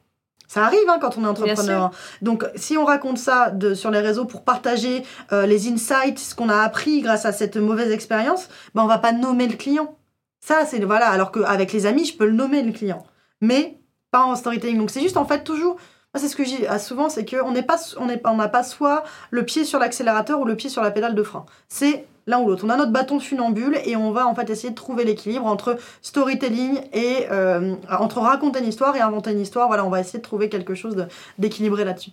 [0.53, 1.91] ça arrive hein, quand on est entrepreneur.
[2.21, 6.35] Donc, si on raconte ça de, sur les réseaux pour partager euh, les insights, ce
[6.35, 9.97] qu'on a appris grâce à cette mauvaise expérience, bah, on va pas nommer le client.
[10.41, 11.09] Ça, c'est voilà.
[11.09, 13.03] Alors qu'avec les amis, je peux le nommer le client,
[13.41, 14.77] mais pas en storytelling.
[14.77, 15.79] Donc, c'est juste en fait toujours
[16.19, 19.05] c'est ce que je dis ah, souvent, c'est qu'on n'est pas, on n'a pas soit
[19.31, 21.47] le pied sur l'accélérateur ou le pied sur la pédale de frein.
[21.69, 22.65] C'est l'un ou l'autre.
[22.67, 25.77] On a notre bâton funambule et on va en fait essayer de trouver l'équilibre entre
[26.03, 29.69] storytelling et euh, entre raconter une histoire et inventer une histoire.
[29.69, 31.07] Voilà, on va essayer de trouver quelque chose
[31.39, 32.11] d'équilibré là-dessus.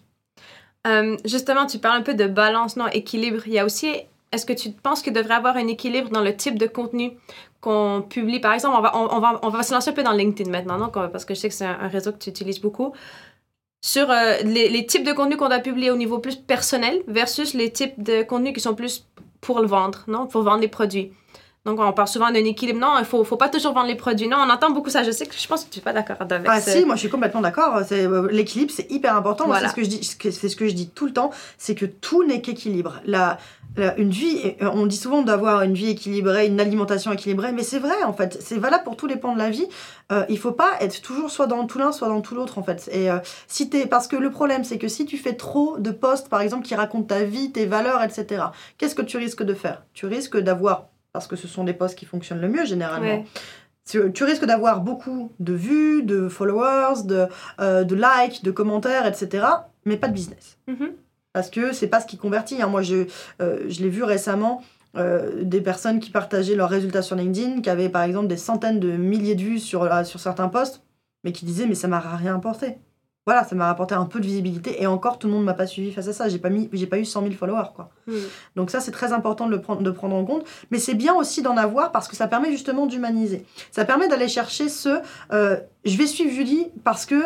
[0.87, 3.41] Euh, justement, tu parles un peu de balance, non, équilibre.
[3.45, 3.91] Il y a aussi,
[4.31, 7.11] est-ce que tu penses qu'il devrait avoir un équilibre dans le type de contenu
[7.61, 8.39] qu'on publie?
[8.39, 10.89] Par exemple, on va, on, va, on va se lancer un peu dans LinkedIn maintenant,
[10.89, 12.93] parce que je sais que c'est un, réseau que tu utilises beaucoup.
[13.81, 17.71] Sur euh, les, types de contenus qu'on doit publier au niveau plus personnel versus les
[17.71, 19.07] types de contenus qui sont plus
[19.39, 20.27] pour le vendre, non?
[20.27, 21.13] Pour vendre les produits.
[21.65, 22.79] Donc, on parle souvent d'un équilibre.
[22.79, 24.27] Non, il faut, faut pas toujours vendre les produits.
[24.27, 25.03] Non, on entend beaucoup ça.
[25.03, 27.01] Je sais que je pense que tu n'es pas d'accord avec ah, si, moi je
[27.01, 27.81] suis complètement d'accord.
[27.91, 29.47] Euh, l'équilibre, c'est hyper important.
[29.47, 31.75] Moi, c'est ce que je dis, c'est ce que je dis tout le temps, c'est
[31.75, 33.01] que tout n'est qu'équilibre.
[33.05, 33.37] La,
[33.97, 37.79] une vie, euh, on dit souvent d'avoir une vie équilibrée, une alimentation équilibrée, mais c'est
[37.79, 38.37] vrai en fait.
[38.41, 39.67] C'est valable pour tous les pans de la vie.
[40.11, 42.63] Euh, il faut pas être toujours soit dans tout l'un, soit dans tout l'autre en
[42.63, 42.89] fait.
[42.91, 45.91] Et euh, si es, parce que le problème, c'est que si tu fais trop de
[45.91, 48.45] posts, par exemple, qui racontent ta vie, tes valeurs, etc.
[48.77, 49.83] Qu'est-ce que tu risques de faire?
[49.93, 53.23] Tu risques d'avoir parce que ce sont les posts qui fonctionnent le mieux généralement.
[53.85, 57.25] Tu, risques d'avoir beaucoup de vues, de followers, de,
[57.59, 59.47] euh, de likes, de commentaires, etc.
[59.83, 60.59] Mais pas de business.
[60.67, 60.91] Mm-hmm.
[61.33, 62.61] Parce que c'est pas ce qui convertit.
[62.61, 62.67] Hein.
[62.67, 63.07] Moi, je,
[63.41, 64.61] euh, je l'ai vu récemment.
[64.95, 68.79] Euh, des personnes qui partageaient leurs résultats sur LinkedIn, qui avaient par exemple des centaines
[68.79, 70.83] de milliers de vues sur, sur certains posts,
[71.23, 72.77] mais qui disaient mais ça m'a rien apporté
[73.25, 75.67] voilà, ça m'a rapporté un peu de visibilité et encore tout le monde m'a pas
[75.67, 76.29] suivi face à ça.
[76.29, 77.91] J'ai pas mis, j'ai pas eu 100 000 followers quoi.
[78.07, 78.15] Hmm.
[78.55, 81.13] Donc ça c'est très important de le prendre, de prendre en compte, mais c'est bien
[81.13, 83.45] aussi d'en avoir parce que ça permet justement d'humaniser.
[83.71, 85.01] Ça permet d'aller chercher ce,
[85.31, 87.21] euh, je vais suivre Julie parce que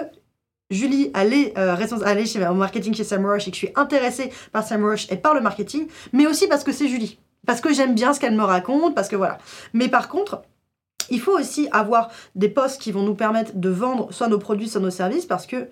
[0.73, 4.67] Julie, allait euh, aller chez, au marketing chez Rush et que je suis intéressée par
[4.67, 7.19] Rush et par le marketing, mais aussi parce que c'est Julie.
[7.45, 9.37] Parce que j'aime bien ce qu'elle me raconte, parce que voilà.
[9.73, 10.41] Mais par contre,
[11.09, 14.69] il faut aussi avoir des posts qui vont nous permettre de vendre soit nos produits,
[14.69, 15.67] soit nos services, parce que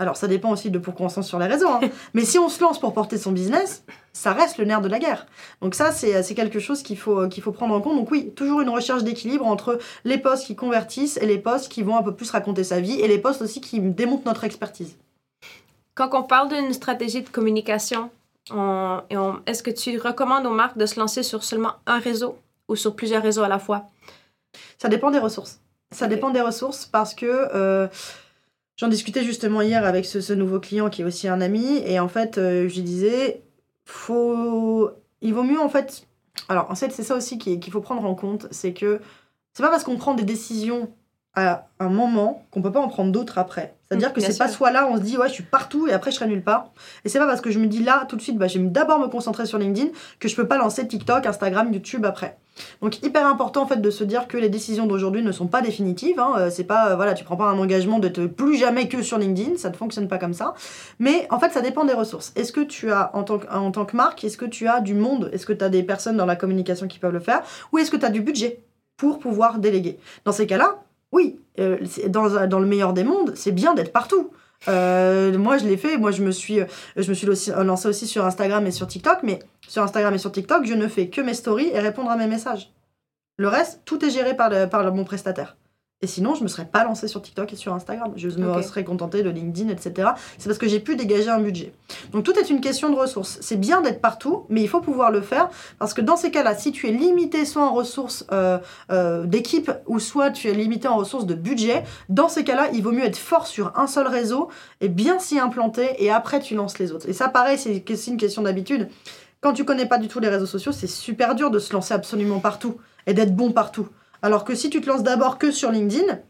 [0.00, 1.68] alors ça dépend aussi de pourquoi on se lance sur les réseaux.
[1.68, 1.80] Hein.
[2.14, 3.84] Mais si on se lance pour porter son business,
[4.14, 5.26] ça reste le nerf de la guerre.
[5.60, 7.96] Donc ça, c'est quelque chose qu'il faut, qu'il faut prendre en compte.
[7.96, 11.82] Donc oui, toujours une recherche d'équilibre entre les postes qui convertissent et les postes qui
[11.82, 14.96] vont un peu plus raconter sa vie et les postes aussi qui démontrent notre expertise.
[15.94, 18.10] Quand on parle d'une stratégie de communication,
[18.50, 22.96] est-ce que tu recommandes aux marques de se lancer sur seulement un réseau ou sur
[22.96, 23.84] plusieurs réseaux à la fois?
[24.78, 25.60] Ça dépend des ressources.
[25.92, 27.26] Ça dépend des ressources parce que...
[27.54, 27.86] Euh,
[28.80, 32.08] J'en discutais justement hier avec ce, nouveau client qui est aussi un ami, et en
[32.08, 33.42] fait, euh, je lui disais,
[33.84, 34.90] faut...
[35.20, 36.06] il vaut mieux en fait.
[36.48, 39.02] Alors, en fait, c'est ça aussi qu'il faut prendre en compte, c'est que
[39.52, 40.90] c'est pas parce qu'on prend des décisions
[41.34, 43.76] à un moment qu'on peut pas en prendre d'autres après.
[43.86, 45.92] C'est-à-dire mmh, que c'est pas soit là, on se dit ouais, je suis partout et
[45.92, 46.72] après je serai nulle part.
[47.04, 48.64] Et c'est pas parce que je me dis là tout de suite, bah, je vais
[48.64, 52.38] d'abord me concentrer sur LinkedIn que je peux pas lancer TikTok, Instagram, YouTube après.
[52.82, 55.62] Donc hyper important en fait de se dire que les décisions d'aujourd'hui ne sont pas
[55.62, 56.18] définitives.
[56.18, 56.34] Hein.
[56.38, 59.02] Euh, c'est pas euh, voilà, tu prends pas un engagement de te plus jamais que
[59.02, 60.54] sur LinkedIn, ça ne fonctionne pas comme ça.
[60.98, 62.32] Mais en fait, ça dépend des ressources.
[62.36, 65.46] Est-ce que tu as en tant que, marque, est-ce que tu as du monde, est-ce
[65.46, 67.42] que tu as des personnes dans la communication qui peuvent le faire,
[67.72, 68.62] ou est-ce que tu as du budget
[68.96, 69.98] pour pouvoir déléguer?
[70.24, 74.30] Dans ces cas-là, oui, euh, dans le meilleur des mondes, c'est bien d'être partout.
[74.66, 75.96] Moi, je l'ai fait.
[75.96, 76.60] Moi, je me suis,
[76.96, 79.18] je me suis lancé aussi sur Instagram et sur TikTok.
[79.22, 82.16] Mais sur Instagram et sur TikTok, je ne fais que mes stories et répondre à
[82.16, 82.72] mes messages.
[83.36, 85.56] Le reste, tout est géré par, par mon prestataire.
[86.02, 88.12] Et sinon, je me serais pas lancée sur TikTok et sur Instagram.
[88.16, 90.12] Je me serais contentée de LinkedIn, etc.
[90.38, 91.74] C'est parce que j'ai pu dégager un budget.
[92.12, 93.36] Donc tout est une question de ressources.
[93.42, 96.54] C'est bien d'être partout, mais il faut pouvoir le faire parce que dans ces cas-là,
[96.54, 98.58] si tu es limité soit en ressources euh,
[98.90, 102.82] euh, d'équipe ou soit tu es limité en ressources de budget, dans ces cas-là, il
[102.82, 104.48] vaut mieux être fort sur un seul réseau
[104.80, 107.10] et bien s'y implanter et après tu lances les autres.
[107.10, 108.88] Et ça, pareil, c'est une question d'habitude.
[109.42, 111.92] Quand tu connais pas du tout les réseaux sociaux, c'est super dur de se lancer
[111.92, 113.88] absolument partout et d'être bon partout.
[114.22, 116.20] Alors que si tu te lances d'abord que sur LinkedIn,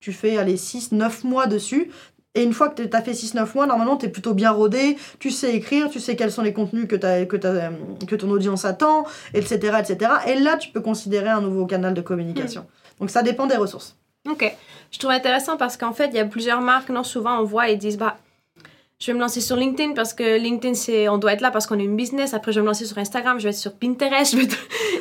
[0.00, 1.90] tu fais aller 6 9 mois dessus
[2.34, 4.96] et une fois que tu as fait 6-9 mois, normalement, tu es plutôt bien rodé,
[5.20, 7.70] tu sais écrire, tu sais quels sont les contenus que, as, que, as,
[8.06, 10.10] que ton audience attend, etc., etc.
[10.26, 12.62] Et là, tu peux considérer un nouveau canal de communication.
[12.62, 13.00] Hmm.
[13.00, 13.96] Donc ça dépend des ressources.
[14.28, 14.52] Ok.
[14.90, 17.68] Je trouve intéressant parce qu'en fait, il y a plusieurs marques, non, souvent on voit
[17.68, 18.16] et disent, bah,
[19.00, 21.66] je vais me lancer sur LinkedIn parce que LinkedIn, c'est, on doit être là parce
[21.66, 22.32] qu'on est une business.
[22.32, 24.32] Après, je vais me lancer sur Instagram, je vais être sur Pinterest.
[24.32, 24.48] Je vais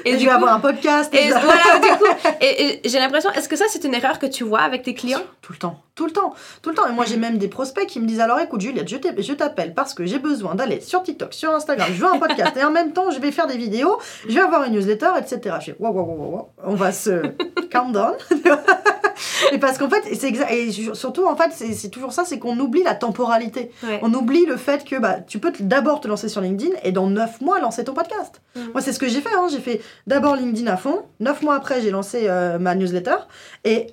[0.05, 1.13] Et, je vais avoir un podcast.
[1.13, 4.43] Et, voilà, du coup, et, j'ai l'impression, est-ce que ça, c'est une erreur que tu
[4.43, 5.21] vois avec tes clients?
[5.41, 6.87] Tout le temps, tout le temps, tout le temps.
[6.87, 9.93] Et moi, j'ai même des prospects qui me disent alors, écoute, Juliette, je t'appelle parce
[9.93, 12.93] que j'ai besoin d'aller sur TikTok, sur Instagram, je veux un podcast et en même
[12.93, 15.57] temps, je vais faire des vidéos, je vais avoir une newsletter, etc.
[15.59, 17.21] Je fais, wow, wow, wow, wow, on va se
[17.69, 18.15] calm down.
[19.51, 22.83] et parce qu'en fait, c'est et surtout, en fait, c'est toujours ça, c'est qu'on oublie
[22.83, 23.71] la temporalité.
[24.01, 27.07] On oublie le fait que bah, tu peux d'abord te lancer sur LinkedIn et dans
[27.07, 28.41] 9 mois lancer ton podcast.
[28.55, 28.59] Mm.
[28.73, 29.33] Moi, c'est ce que j'ai fait.
[29.35, 29.47] Hein.
[29.51, 31.03] J'ai fait d'abord LinkedIn à fond.
[31.19, 33.15] 9 mois après, j'ai lancé euh, ma newsletter.
[33.63, 33.87] Et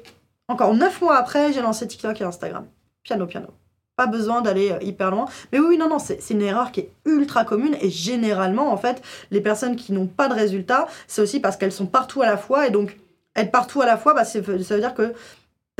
[0.48, 2.66] encore 9 mois après, j'ai lancé TikTok et Instagram.
[3.02, 3.48] Piano, piano.
[3.96, 5.26] pas besoin d'aller euh, hyper loin.
[5.52, 9.02] Mais oui, non, non, c'est une erreur qui est ultra commune et généralement, en fait,
[9.30, 12.36] les personnes qui n'ont pas de résultats, c'est aussi parce qu'elles sont partout à la
[12.36, 12.96] fois et donc
[13.36, 15.14] être partout à la fois, bah, ça veut dire que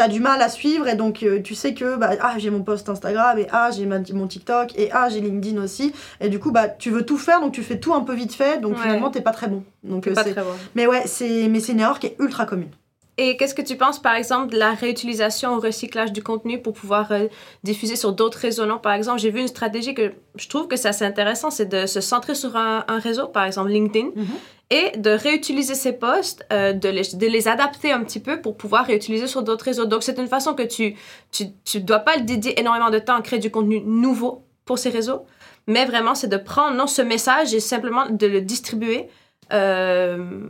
[0.01, 2.63] t'as du mal à suivre et donc euh, tu sais que bah, ah j'ai mon
[2.63, 6.39] post Instagram et ah j'ai ma- mon TikTok et ah j'ai LinkedIn aussi et du
[6.39, 8.77] coup bah tu veux tout faire donc tu fais tout un peu vite fait donc
[8.77, 8.83] Ouais.
[8.83, 10.55] finalement t'es pas très bon donc euh, pas c'est- très bon.
[10.75, 12.71] mais ouais c'est mais c'est une erreur qui est ultra commune
[13.19, 16.73] Et qu'est-ce que tu penses, par exemple, de la réutilisation ou recyclage du contenu pour
[16.73, 17.27] pouvoir euh,
[17.65, 18.65] diffuser sur d'autres réseaux?
[18.65, 21.67] Non, par exemple, j'ai vu une stratégie que je trouve que c'est assez intéressant, c'est
[21.67, 24.27] de se centrer sur un, un réseau, par exemple LinkedIn, Mhm.
[24.71, 28.57] et de réutiliser ces posts, euh, de, les, de les adapter un petit peu pour
[28.57, 29.85] pouvoir réutiliser sur d'autres réseaux.
[29.85, 30.95] Donc, c'est une façon que tu
[31.31, 34.89] tu, tu dois pas dédier énormément de temps à créer du contenu nouveau pour ces
[34.91, 35.27] réseaux,
[35.67, 39.09] mais vraiment, c'est de prendre non, ce message et simplement de le distribuer
[39.53, 40.49] euh,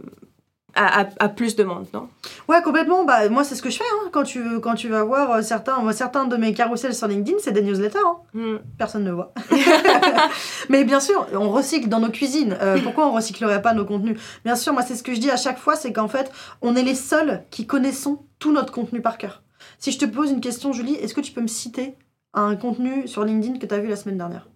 [0.75, 2.09] à, à, à plus de monde, non?
[2.49, 4.09] ouais complètement bah moi c'est ce que je fais hein.
[4.13, 7.39] quand tu quand tu vas voir euh, certains moi, certains de mes carousels sur LinkedIn
[7.41, 8.17] c'est des newsletters hein.
[8.35, 8.57] Hmm.
[8.79, 9.33] personne ne voit
[10.69, 14.19] mais bien sûr on recycle dans nos cuisines Euh, pourquoi on recyclerait pas nos contenus?
[14.45, 16.31] Bien sûr moi c'est ce que je dis à chaque fois c'est qu'en fait
[16.63, 19.43] on est les seuls qui connaissons tout notre contenu par cœur
[19.79, 21.95] si je te pose une question Julie est-ce que tu peux me citer
[22.35, 24.49] un contenu sur LinkedIn que tu as vu la semaine dernière?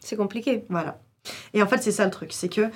[0.00, 0.64] C'est compliqué.
[0.68, 1.00] Voilà.
[1.54, 2.68] Et en fait, c'est ça le truc, c'est que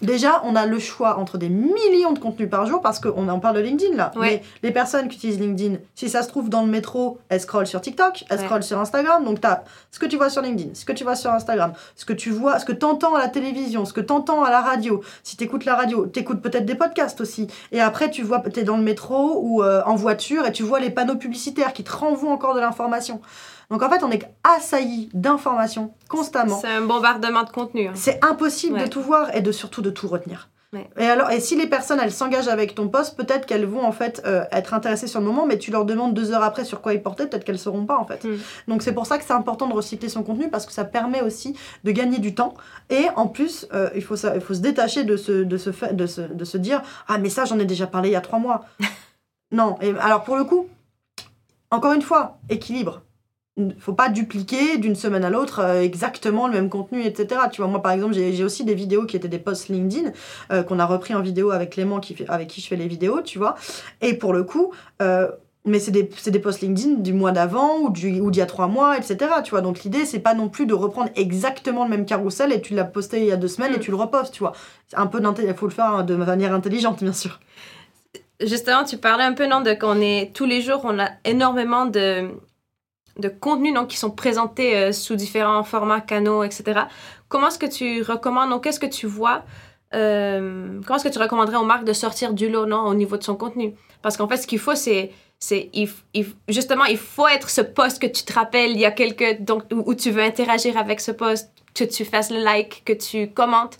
[0.00, 3.38] déjà, on a le choix entre des millions de contenus par jour, parce qu'on en
[3.38, 4.10] parle de LinkedIn là.
[4.16, 4.20] Ouais.
[4.20, 7.66] Mais les personnes qui utilisent LinkedIn, si ça se trouve dans le métro, elles scrollent
[7.66, 8.44] sur TikTok, elles Ouais.
[8.44, 9.24] scrollent sur Instagram.
[9.24, 11.72] Donc, tu as ce que tu vois sur LinkedIn, ce que tu vois sur Instagram,
[11.96, 14.42] ce que tu vois, ce que tu entends à la télévision, ce que tu entends
[14.42, 15.02] à la radio.
[15.22, 17.46] Si tu écoutes la radio, tu écoutes peut-être des podcasts aussi.
[17.70, 20.62] Et après, tu vois, tu es dans le métro ou euh, en voiture et tu
[20.62, 23.20] vois les panneaux publicitaires qui te renvoient encore de l'information.
[23.72, 26.60] Donc, en fait, on est assailli d'informations constamment.
[26.60, 27.88] C'est un bombardement de contenu.
[27.88, 27.92] hein.
[27.94, 28.84] C'est impossible Ouais.
[28.84, 30.48] de tout voir et de surtout de tout retenir.
[30.74, 30.88] Ouais.
[30.98, 33.92] Et alors, et si les personnes elles s'engagent avec ton poste, peut-être qu'elles vont en
[33.92, 36.80] fait euh, être intéressées sur le moment, mais tu leur demandes deux heures après sur
[36.80, 38.24] quoi ils portaient, peut-être qu'elles sauront pas en fait.
[38.24, 38.38] Mm.
[38.68, 41.20] Donc c'est pour ça que c'est important de recycler son contenu parce que ça permet
[41.20, 41.54] aussi
[41.84, 42.54] de gagner du temps.
[42.88, 45.92] Et en plus, euh, il, faut ça, il faut se détacher de se, de, se
[45.92, 48.22] de, se, de se dire ah mais ça j'en ai déjà parlé il y a
[48.22, 48.62] trois mois.
[49.52, 49.76] non.
[49.82, 50.68] Et alors pour le coup,
[51.70, 53.02] encore une fois, équilibre
[53.78, 57.42] faut pas dupliquer d'une semaine à l'autre euh, exactement le même contenu, etc.
[57.52, 60.10] Tu vois, moi par exemple, j'ai aussi des vidéos qui étaient des posts LinkedIn
[60.52, 62.88] euh, qu'on a repris en vidéo avec Clément qui fait, avec qui je fais les
[62.88, 63.54] vidéos, tu vois.
[64.00, 65.28] Et pour le coup, euh,
[65.64, 68.46] mais c'est des, des posts LinkedIn du mois d'avant ou du- ou d'il y a
[68.46, 69.18] trois mois, etc.
[69.44, 72.60] Tu vois, donc l'idée c'est pas non plus de reprendre exactement le même carrousel et
[72.62, 73.80] tu l'as posté il y a deux semaines et Mm.
[73.80, 74.52] tu le repostes, tu vois.
[74.94, 77.38] Un peu il faut le faire de manière intelligente, bien sûr.
[78.40, 81.86] Justement, tu parlais un peu, non, de qu'on est tous les jours, on a énormément
[81.86, 82.28] de,
[83.18, 86.82] de contenus non, qui sont présentés euh, sous différents formats, canaux, etc.
[87.28, 89.44] Comment est-ce que tu recommandes, donc qu'est-ce que tu vois,
[89.94, 93.16] euh, comment est-ce que tu recommanderais aux marques de sortir du lot, non, au niveau
[93.16, 93.74] de son contenu?
[94.00, 95.70] Parce qu'en fait, ce qu'il faut, c'est, c'est
[96.48, 99.64] justement, il faut être ce post que tu te rappelles, il y a quelques, donc,
[99.72, 103.30] où, où tu veux interagir avec ce post, que tu fasses le like, que tu
[103.30, 103.78] commentes.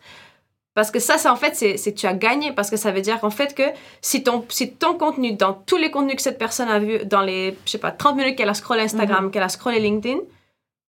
[0.75, 2.53] Parce que ça, c'est en fait, c'est que tu as gagné.
[2.53, 3.65] Parce que ça veut dire qu'en fait, que
[4.01, 7.21] si ton, si ton contenu, dans tous les contenus que cette personne a vu, dans
[7.23, 10.19] les, je sais pas, 30 minutes qu'elle a scrollé Instagram, qu'elle a scrollé LinkedIn,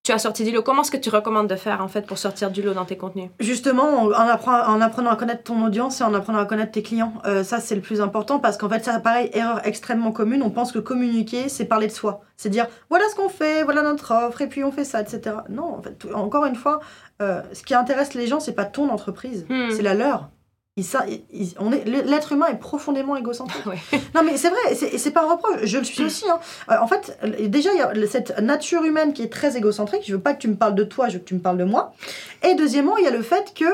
[0.06, 0.60] tu as sorti du lot.
[0.62, 2.98] Comment est-ce que tu recommandes de faire, en fait, pour sortir du lot dans tes
[2.98, 3.30] contenus?
[3.40, 6.72] Justement, en, en apprenant, en apprenant à connaître ton audience et en apprenant à connaître
[6.72, 10.12] tes clients, Euh, ça c'est le plus important parce qu'en fait, ça pareil, erreur extrêmement
[10.12, 10.42] commune.
[10.42, 12.20] On pense que communiquer, c'est parler de soi.
[12.36, 15.36] C'est dire voilà ce qu'on fait, voilà notre offre, et puis on fait ça, etc.
[15.48, 16.80] Non, en fait, encore une fois,
[17.22, 19.70] euh, ce qui intéresse les gens, c'est pas ton entreprise, Hmm.
[19.70, 20.30] c'est la leur.
[21.60, 23.64] On est, l'être humain est profondément égocentrique.
[23.66, 23.78] Ouais.
[24.14, 24.58] Non, mais c'est vrai,
[24.92, 26.28] et c'est pas un reproche, je le suis aussi.
[26.28, 26.40] hein.
[26.68, 27.16] Euh, en fait,
[27.48, 30.02] déjà, il y a cette nature humaine qui est très égocentrique.
[30.04, 31.58] Je veux pas que tu me parles de toi, je veux que tu me parles
[31.58, 31.92] de moi.
[32.42, 33.66] Et deuxièmement, il y a le fait que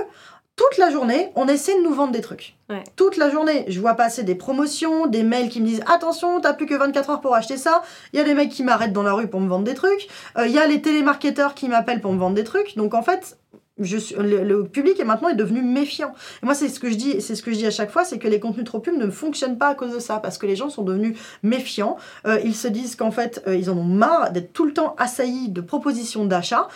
[0.60, 2.54] toute la journée, on essaie de nous vendre des trucs.
[2.68, 2.84] Ouais.
[2.94, 6.52] Toute la journée, je vois passer des promotions, des mails qui me disent attention, t'as
[6.52, 7.82] plus que 24 heures pour acheter ça.
[8.12, 10.08] Il y a des mecs qui m'arrêtent dans la rue pour me vendre des trucs.
[10.36, 12.76] Euh, Il y a les télémarketeurs qui m'appellent pour me vendre des trucs.
[12.76, 13.38] Donc en fait,
[13.78, 16.12] je suis, le, le public est maintenant est devenu méfiant.
[16.42, 18.04] Et moi, c'est ce que je dis, c'est ce que je dis à chaque fois,
[18.04, 20.44] c'est que les contenus trop pubs ne fonctionnent pas à cause de ça, parce que
[20.44, 21.96] les gens sont devenus méfiants.
[22.26, 24.94] Euh, ils se disent qu'en fait, euh, ils en ont marre d'être tout le temps
[24.98, 26.68] assaillis de propositions d'achat.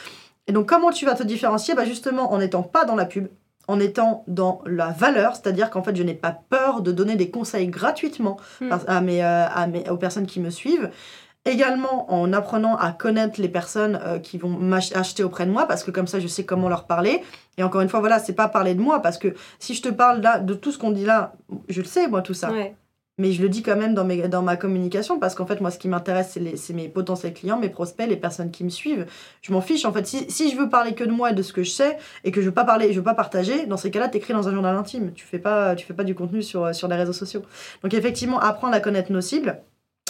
[0.46, 1.74] Et donc, comment tu vas te différencier?
[1.74, 3.28] Bah Justement, en n'étant pas dans la pub,
[3.68, 7.30] en étant dans la valeur, c'est-à-dire qu'en fait, je n'ai pas peur de donner des
[7.30, 8.70] conseils gratuitement Hmm.
[8.86, 10.90] à mes, euh, à mes- aux personnes qui me suivent.
[11.46, 15.66] Également en apprenant à connaître les personnes euh, qui vont m'ach- acheter auprès de moi,
[15.66, 17.22] parce que comme ça, je sais comment leur parler.
[17.58, 19.90] Et encore une fois, voilà, c'est pas parler de moi, parce que si je te
[19.90, 21.34] parle là, de tout ce qu'on dit là,
[21.68, 22.50] je le sais, moi, tout ça.
[22.50, 22.74] Ouais.
[23.18, 25.70] Mais je le dis quand même dans, mes, dans ma communication parce qu'en fait, moi,
[25.70, 29.06] ce qui m'intéresse, c'est, mes potentiels clients, mes prospects, les personnes qui me suivent.
[29.40, 29.84] Je m'en fiche.
[29.84, 31.70] En fait, si, si je veux parler que de moi et de ce que je
[31.70, 34.32] sais et que je veux pas parler, je veux pas partager, dans ces cas-là, t'écris
[34.32, 35.12] dans un journal intime.
[35.14, 37.42] Tu fais pas, tu fais pas du contenu sur, sur les réseaux sociaux.
[37.82, 39.60] Donc, effectivement, apprendre à connaître nos cibles.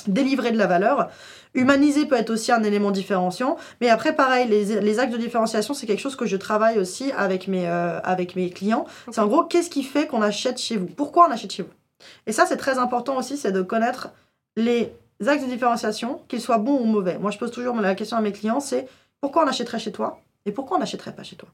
[0.07, 1.11] délivrer de la valeur.
[1.55, 5.75] Humaniser peut être aussi un élément différenciant, mais après pareil, les, les axes de différenciation,
[5.75, 8.87] c'est quelque chose que je travaille aussi avec mes, euh, avec mes clients.
[9.11, 10.87] C'est en gros, qu'est-ce qui fait qu'on achète chez vous?
[10.87, 11.84] Pourquoi on achète chez vous?
[12.27, 14.11] Et ça, c'est très important aussi, c'est de connaître
[14.57, 14.93] les
[15.27, 17.19] axes de différenciation, qu'ils soient bons ou mauvais.
[17.19, 18.89] Moi, je pose toujours la question à mes clients, c'est
[19.21, 21.49] pourquoi on achèterait chez toi et pourquoi on n'achèterait pas chez toi?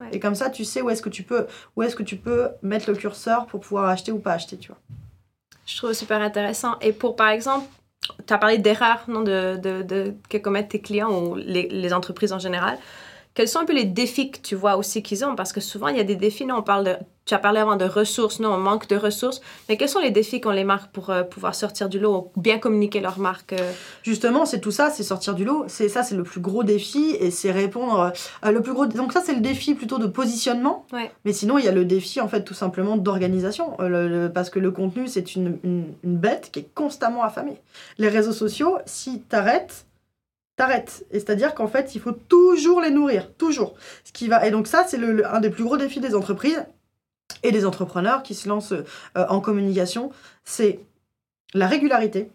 [0.00, 0.08] Ouais.
[0.12, 2.48] Et comme ça, tu sais où est-ce que tu peux, où est-ce que tu peux
[2.62, 4.78] mettre le curseur pour pouvoir acheter ou pas acheter, tu vois.
[5.66, 6.78] Je trouve super intéressant.
[6.80, 7.66] Et pour, par exemple,
[8.26, 11.92] tu as parlé d'erreurs non, de, de, de, que commettent tes clients ou les, les
[11.92, 12.78] entreprises en général.
[13.34, 15.36] Quels sont un peu les défis que tu vois aussi qu'ils ont?
[15.36, 16.46] Parce que souvent, il y a des défis.
[16.46, 16.96] Non, on parle de,
[17.30, 18.40] tu as parlé avant de ressources.
[18.40, 19.40] Non, on manque de ressources.
[19.68, 22.40] Mais quels sont les défis qu'ont les marques pour euh, pouvoir sortir du lot ou
[22.40, 23.52] bien communiquer leur marque?
[23.52, 23.72] euh?
[24.02, 25.64] Justement, c'est tout ça, c'est sortir du lot.
[25.68, 28.12] C'est ça, c'est le plus gros défi et c'est répondre.
[28.44, 28.86] euh, le plus gros.
[28.86, 30.84] Donc ça, c'est le défi plutôt de positionnement.
[30.92, 31.10] Ouais.
[31.24, 33.76] Mais sinon, il y a le défi en fait tout simplement d'organisation,
[34.34, 37.60] parce que le contenu, c'est une, une, une bête qui est constamment affamée.
[37.98, 39.86] Les réseaux sociaux, si t'arrêtes,
[40.56, 41.06] t'arrêtes.
[41.10, 43.74] Et c'est-à-dire qu'en fait, il faut toujours les nourrir, toujours.
[44.04, 44.46] Ce qui va.
[44.46, 46.62] Et donc ça, c'est le, le- un des plus gros défis des entreprises
[47.42, 48.84] et des entrepreneurs qui se lancent euh,
[49.28, 50.10] en communication,
[50.44, 50.80] c'est
[51.54, 52.30] la régularité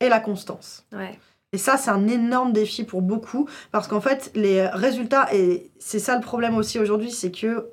[0.00, 0.84] et la constance.
[0.92, 1.18] Ouais.
[1.52, 5.98] Et ça, c'est un énorme défi pour beaucoup, parce qu'en fait, les résultats, et c'est
[5.98, 7.70] ça le problème aussi aujourd'hui, c'est que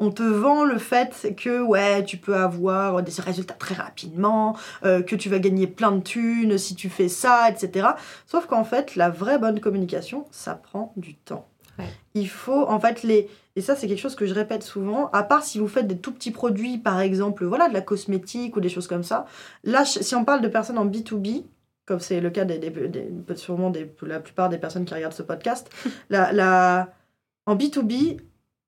[0.00, 5.02] on te vend le fait que ouais, tu peux avoir des résultats très rapidement, euh,
[5.02, 7.88] que tu vas gagner plein de thunes si tu fais ça, etc.
[8.26, 11.49] Sauf qu'en fait, la vraie bonne communication, ça prend du temps.
[11.78, 11.86] Ouais.
[12.14, 15.08] Il faut en fait les et ça c'est quelque chose que je répète souvent.
[15.12, 18.56] À part si vous faites des tout petits produits, par exemple, voilà, de la cosmétique
[18.56, 19.26] ou des choses comme ça.
[19.64, 21.44] Là, si on parle de personnes en B2B,
[21.86, 25.12] comme c'est le cas des, des, des- sûrement des, la plupart des personnes qui regardent
[25.14, 25.70] ce podcast,
[26.10, 26.92] la, la,
[27.46, 28.20] en B2B,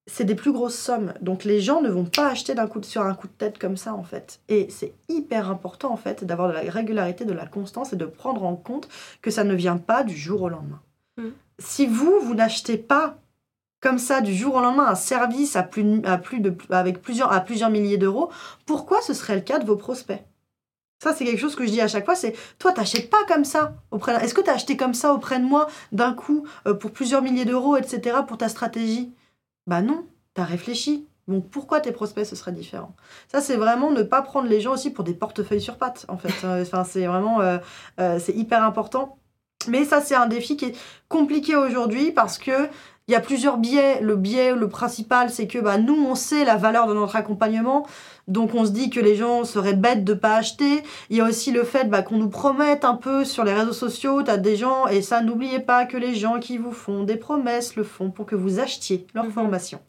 [0.08, 1.14] c'est des plus grosses sommes.
[1.20, 3.58] Donc les gens ne vont pas acheter d'un coup de- sur un coup de tête
[3.58, 4.40] comme ça en fait.
[4.48, 8.06] Et c'est hyper important en fait d'avoir de la régularité, de la constance et de
[8.06, 8.88] prendre en compte
[9.22, 10.80] que ça ne vient pas du jour au lendemain.
[11.18, 11.28] Mm.
[11.62, 13.18] Si vous, vous n'achetez pas
[13.80, 17.70] comme ça du jour au lendemain un service à plus, de, avec plusieurs, à plusieurs
[17.70, 18.30] milliers d'euros,
[18.66, 20.22] pourquoi ce serait le cas de vos prospects?
[21.02, 23.44] Ça, c'est quelque chose que je dis à chaque fois, c'est toi, t'achètes pas comme
[23.44, 23.74] ça.
[23.90, 24.14] auprès.
[24.24, 27.44] Est-ce que t'as acheté comme ça auprès de moi d'un coup euh, pour plusieurs milliers
[27.44, 28.18] d'euros, etc.
[28.26, 29.12] pour ta stratégie?
[29.66, 31.08] Bah non, t'as réfléchi.
[31.26, 32.94] Donc pourquoi tes prospects ce serait différent?
[33.26, 36.18] Ça, c'est vraiment ne pas prendre les gens aussi pour des portefeuilles sur pattes, en
[36.18, 36.44] fait.
[36.44, 37.58] Euh, Enfin, c'est vraiment, euh,
[38.20, 39.18] c'est hyper important.
[39.68, 40.76] Mais ça, c'est un défi qui est
[41.08, 42.68] compliqué aujourd'hui parce que
[43.08, 44.00] il y a plusieurs biais.
[44.00, 47.86] Le biais, le principal, c'est que bah, nous, on sait la valeur de notre accompagnement.
[48.28, 50.82] Donc on se dit que les gens seraient bêtes de pas acheter.
[51.10, 53.72] Il y a aussi le fait bah, qu'on nous promette un peu sur les réseaux
[53.72, 57.16] sociaux, t'as des gens, et ça n'oubliez pas que les gens qui vous font des
[57.16, 59.32] promesses le font pour que vous achetiez leur Mhm.
[59.32, 59.80] formation.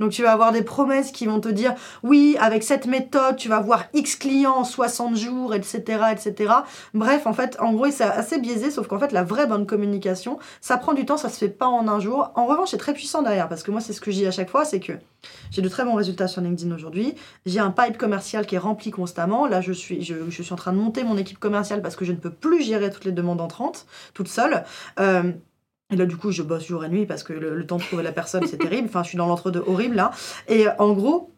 [0.00, 3.48] Donc tu vas avoir des promesses qui vont te dire oui, avec cette méthode, tu
[3.48, 6.04] vas voir X clients en 60 jours, etc.
[6.12, 6.54] etc.
[6.94, 10.38] Bref, en fait, en gros, c'est assez biaisé, sauf qu'en fait, la vraie bonne communication,
[10.60, 12.30] ça prend du temps, ça se fait pas en un jour.
[12.34, 14.30] En revanche, c'est très puissant derrière, parce que moi, c'est ce que je dis à
[14.30, 14.92] chaque fois, c'est que
[15.50, 17.14] j'ai de très bons résultats sur LinkedIn aujourd'hui.
[17.46, 19.46] J'ai un pipe commercial qui est rempli constamment.
[19.46, 22.04] Là, je suis, je, je suis en train de monter mon équipe commerciale parce que
[22.04, 24.64] je ne peux plus gérer toutes les demandes entrantes toute seule.
[24.98, 25.32] Euh,
[25.90, 27.82] et là, du coup, je bosse jour et nuit parce que le, le temps de
[27.82, 28.88] trouver la personne, c'est terrible.
[28.88, 30.12] Enfin, je suis dans l'entre-deux horrible là.
[30.48, 31.32] Et euh, en gros,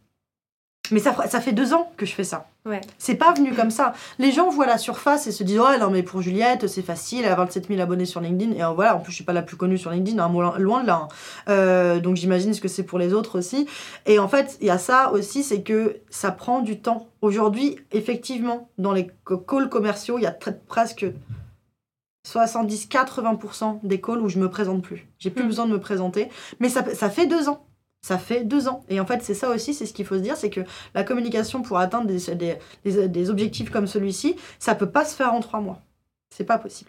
[0.91, 2.49] mais ça, ça fait deux ans que je fais ça.
[2.67, 2.81] Ouais.
[2.99, 3.93] C'est pas venu comme ça.
[4.19, 7.21] Les gens voient la surface et se disent Ouais, non, mais pour Juliette, c'est facile,
[7.25, 8.53] elle a 27 000 abonnés sur LinkedIn.
[8.57, 10.83] Et euh, voilà, en plus, je suis pas la plus connue sur LinkedIn, hein, loin
[10.83, 11.03] de là.
[11.05, 11.09] hein.
[11.49, 13.67] Euh, donc j'imagine ce que c'est pour les autres aussi.
[14.05, 17.07] Et en fait, il y a ça aussi, c'est que ça prend du temps.
[17.23, 19.09] Aujourd'hui, effectivement, dans les
[19.49, 21.07] calls commerciaux, il y a presque
[22.27, 25.07] 70-80% des calls où je me présente plus.
[25.19, 25.49] J'ai plus Mm.
[25.49, 26.29] besoin de me présenter.
[26.61, 27.65] Mais ça, ça fait deux ans.
[28.07, 28.85] Ça fait deux ans.
[28.89, 30.61] Et en fait, c'est ça aussi, c'est ce qu'il faut se dire, c'est que
[30.95, 35.35] la communication pour atteindre des, des, des- objectifs comme celui-ci, ça peut pas se faire
[35.35, 35.81] en trois mois.
[36.31, 36.89] C'est pas possible.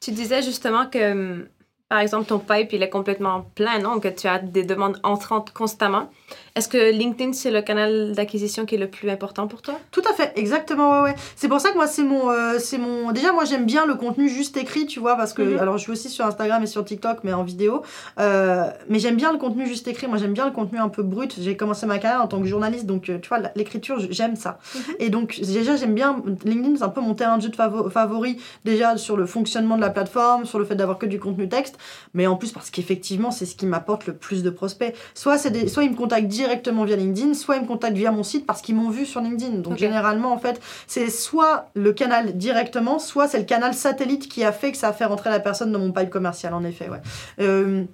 [0.00, 1.46] Tu disais justement que,
[1.90, 4.00] par exemple, ton pipe, il est complètement plein, non?
[4.00, 6.08] Que tu as des demandes entrantes constamment.
[6.56, 9.78] Est-ce que LinkedIn, c'est le canal d'acquisition qui est le plus important pour toi?
[9.90, 11.14] Tout à fait, exactement, ouais, ouais.
[11.36, 13.12] C'est pour ça que moi, c'est mon, euh, c'est mon.
[13.12, 15.42] Déjà, moi, j'aime bien le contenu juste écrit, tu vois, parce que.
[15.42, 15.58] Mhm.
[15.58, 17.82] Alors, je suis aussi sur Instagram et sur TikTok, mais en vidéo.
[18.18, 20.06] Euh, mais j'aime bien le contenu juste écrit.
[20.06, 21.36] Moi, j'aime bien le contenu un peu brut.
[21.40, 24.58] J'ai commencé ma carrière en tant que journaliste, donc, euh, tu vois, l'écriture, j'aime ça.
[24.74, 24.82] Mhm.
[24.98, 26.22] Et donc, déjà, j'aime bien.
[26.44, 29.76] LinkedIn, c'est un peu mon terrain de jeu de favo- favori, déjà sur le fonctionnement
[29.76, 31.76] de la plateforme, sur le fait d'avoir que du contenu texte,
[32.14, 34.94] mais en plus, parce qu'effectivement, c'est ce qui m'apporte le plus de prospects.
[35.14, 35.68] Soit, des...
[35.68, 38.60] soit ils me contactent directement via LinkedIn, soit ils me contactent via mon site parce
[38.62, 39.58] qu'ils m'ont vu sur LinkedIn.
[39.58, 44.44] Donc, généralement, en fait, c'est soit le canal directement, soit c'est le canal satellite qui
[44.44, 46.88] a fait que ça a fait rentrer la personne dans mon pipe commercial, en effet,
[46.88, 47.00] ouais.
[47.40, 47.84] Euh,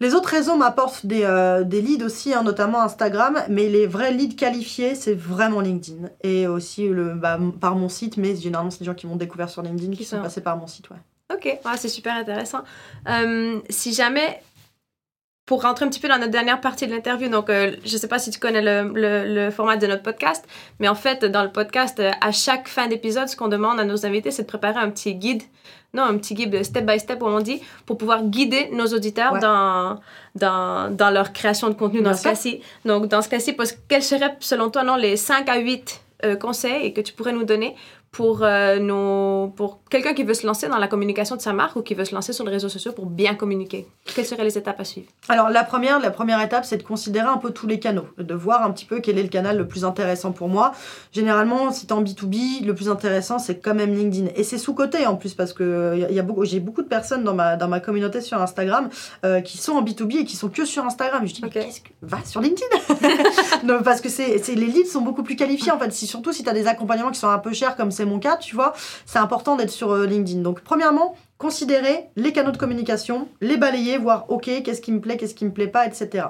[0.00, 4.10] Les autres réseaux m'apportent des, euh, des leads aussi, hein, notamment Instagram, mais les vrais
[4.10, 6.08] leads qualifiés, c'est vraiment LinkedIn.
[6.24, 9.48] Et aussi le, bah, par mon site, mais généralement, c'est des gens qui m'ont découvert
[9.48, 10.90] sur LinkedIn qui sont passés par mon site.
[10.90, 10.96] Ouais.
[11.32, 11.44] Ok,
[11.76, 12.62] c'est super intéressant.
[13.08, 14.42] Euh, si jamais,
[15.52, 17.98] pour rentrer un petit peu dans notre dernière partie de l'interview, donc euh, je ne
[17.98, 18.90] sais pas si tu connais le,
[19.26, 20.42] le, format de notre podcast,
[20.80, 24.06] mais en fait, dans le podcast, à chaque fin d'épisode, ce qu'on demande à nos
[24.06, 25.42] invités, c'est de préparer un petit guide.
[25.92, 29.40] Non, un petit guide step by step, comme on dit, pour pouvoir guider nos auditeurs
[29.40, 30.00] dans,
[30.36, 32.62] dans, dans, leur création de contenu dans ce cas-ci.
[32.86, 33.54] Donc, dans ce cas-ci,
[33.88, 37.44] quels seraient, selon toi, non, les 5 à 8 euh, conseils que tu pourrais nous
[37.44, 37.76] donner
[38.12, 41.76] pour, euh, nos, pour quelqu'un qui veut se lancer dans la communication de sa marque
[41.76, 44.58] ou qui veut se lancer sur les réseaux sociaux pour bien communiquer Quelles seraient les
[44.58, 45.08] étapes à suivre?
[45.30, 48.34] Alors la première, la première étape, c'est de considérer un peu tous les canaux, de
[48.34, 50.72] voir un petit peu quel est le canal le plus intéressant pour moi.
[51.12, 54.28] Généralement, si tu en B2B, le plus intéressant, c'est quand même LinkedIn.
[54.36, 57.34] Et c'est sous-côté en plus, parce que y a beaucoup, j'ai beaucoup de personnes dans
[57.34, 58.90] ma, dans ma communauté sur Instagram
[59.24, 61.26] euh, qui sont en B2B et qui sont que sur Instagram.
[61.26, 61.88] Je dis, qu'est-ce que...
[62.02, 63.78] Va sur LinkedIn?
[63.84, 65.90] Parce que c'est, les leads sont beaucoup plus qualifiés en fait.
[65.92, 68.18] Si, surtout si tu as des accompagnements qui sont un peu chers comme c'est mon
[68.18, 68.72] cas, tu vois,
[69.06, 70.40] c'est important d'être sur euh, LinkedIn.
[70.40, 75.16] Donc, premièrement, considérer les canaux de communication, les balayer, voir, ok, qu'est-ce qui me plaît,
[75.16, 76.26] qu'est-ce qui me plaît pas, etc.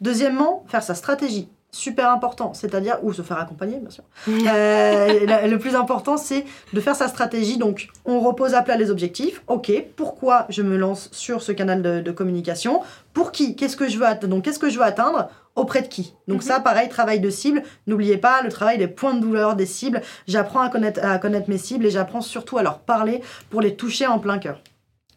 [0.00, 4.04] Deuxièmement, faire sa stratégie super important, c'est-à-dire, ou se faire accompagner, bien sûr.
[4.46, 7.58] Euh, le plus important, c'est de faire sa stratégie.
[7.58, 9.42] Donc, on repose à plat les objectifs.
[9.48, 12.80] Ok, pourquoi je me lance sur ce canal de, communication?
[13.12, 13.56] Pour qui?
[13.56, 15.28] Qu'est-ce que je veux atteindre Donc, qu'est-ce que je veux atteindre?
[15.56, 16.64] Auprès de qui Donc ça, mhm.
[16.64, 17.62] pareil, travail de cible.
[17.86, 20.02] N'oubliez pas le travail des points de douleur des cibles.
[20.28, 23.74] J'apprends à connaître, à connaître mes cibles et j'apprends surtout à leur parler pour les
[23.74, 24.60] toucher en plein cœur.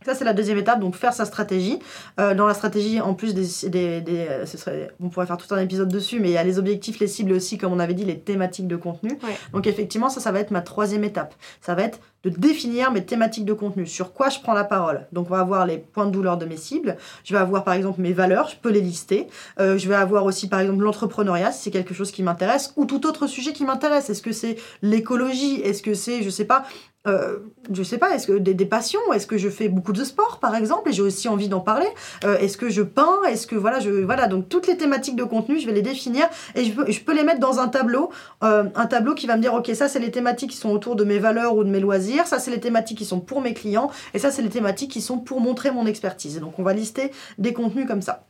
[0.05, 1.79] Ça, c'est la deuxième étape, donc faire sa stratégie.
[2.21, 5.35] Euh, dans la stratégie, en plus des, des, des, euh, ce serait, on pourrait faire
[5.35, 7.79] tout un épisode dessus, mais il y a les objectifs, les cibles aussi, comme on
[7.79, 9.19] avait dit, les thématiques de contenu.
[9.51, 11.35] Donc effectivement, ça, ça va être ma troisième étape.
[11.59, 15.07] Ça va être de définir mes thématiques de contenu, sur quoi je prends la parole.
[15.13, 17.73] Donc on va avoir les points de douleur de mes cibles, je vais avoir par
[17.73, 19.27] exemple mes valeurs, je peux les lister,
[19.59, 22.85] euh, je vais avoir aussi par exemple l'entrepreneuriat, si c'est quelque chose qui m'intéresse, ou
[22.85, 24.09] tout autre sujet qui m'intéresse.
[24.09, 25.61] Est-ce que c'est l'écologie?
[25.61, 26.63] Est-ce que c'est, je sais pas,
[27.07, 27.37] euh,
[27.71, 28.99] je sais pas, est-ce que des, passions?
[29.13, 31.87] Est-ce que je fais beaucoup de sport, par exemple, et j'ai aussi envie d'en parler?
[32.25, 33.23] Euh, Est-ce que je peins?
[33.29, 36.27] Est-ce que voilà, je voilà, donc toutes les thématiques de contenu, je vais les définir
[36.55, 38.09] et je peux, je peux les mettre dans un tableau,
[38.41, 41.03] un tableau qui va me dire, ok, ça c'est les thématiques qui sont autour de
[41.03, 43.91] mes valeurs ou de mes loisirs, ça c'est les thématiques qui sont pour mes clients,
[44.13, 46.39] et ça c'est les thématiques qui sont pour montrer mon expertise.
[46.39, 48.25] Donc on va lister des contenus comme ça.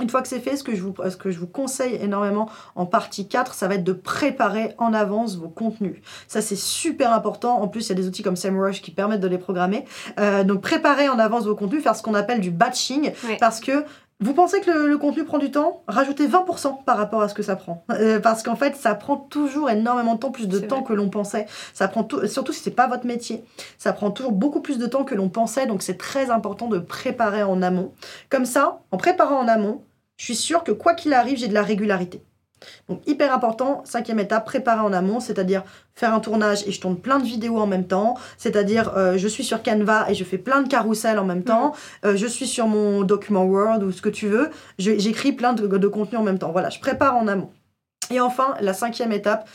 [0.00, 2.48] Une fois que c'est fait, ce que, je vous, ce que je vous conseille énormément
[2.74, 5.96] en partie 4, ça va être de préparer en avance vos contenus.
[6.26, 7.60] Ça, c'est super important.
[7.60, 9.84] En plus, il y a des outils comme SEMrush qui permettent de les programmer.
[10.18, 13.84] Euh, donc, préparer en avance vos contenus, faire ce qu'on appelle du batching, parce que
[14.22, 15.82] vous pensez que le, contenu prend du temps?
[15.88, 17.84] Rajoutez 20% par rapport à ce que ça prend.
[17.90, 21.08] Euh, parce qu'en fait, ça prend toujours énormément de temps, plus de temps que l'on
[21.08, 21.46] pensait.
[21.72, 23.44] Ça prend surtout si c'est pas votre métier.
[23.78, 25.66] Ça prend toujours beaucoup plus de temps que l'on pensait.
[25.66, 27.92] Donc c'est très important de préparer en amont.
[28.28, 29.82] Comme ça, en préparant en amont,
[30.18, 32.22] je suis sûre que quoi qu'il arrive, j'ai de la régularité.
[32.88, 36.96] Donc hyper important, cinquième étape, préparer en amont, c'est-à-dire faire un tournage et je tourne
[36.96, 40.38] plein de vidéos en même temps, c'est-à-dire euh, je suis sur Canva et je fais
[40.38, 41.68] plein de carousels en même temps,
[42.04, 42.10] mhm.
[42.10, 45.66] euh, je suis sur mon document Word ou ce que tu veux, j'écris plein de,
[45.66, 46.52] de contenu en même temps.
[46.52, 47.50] Voilà, je prépare en amont.
[48.10, 49.48] Et enfin, la cinquième étape,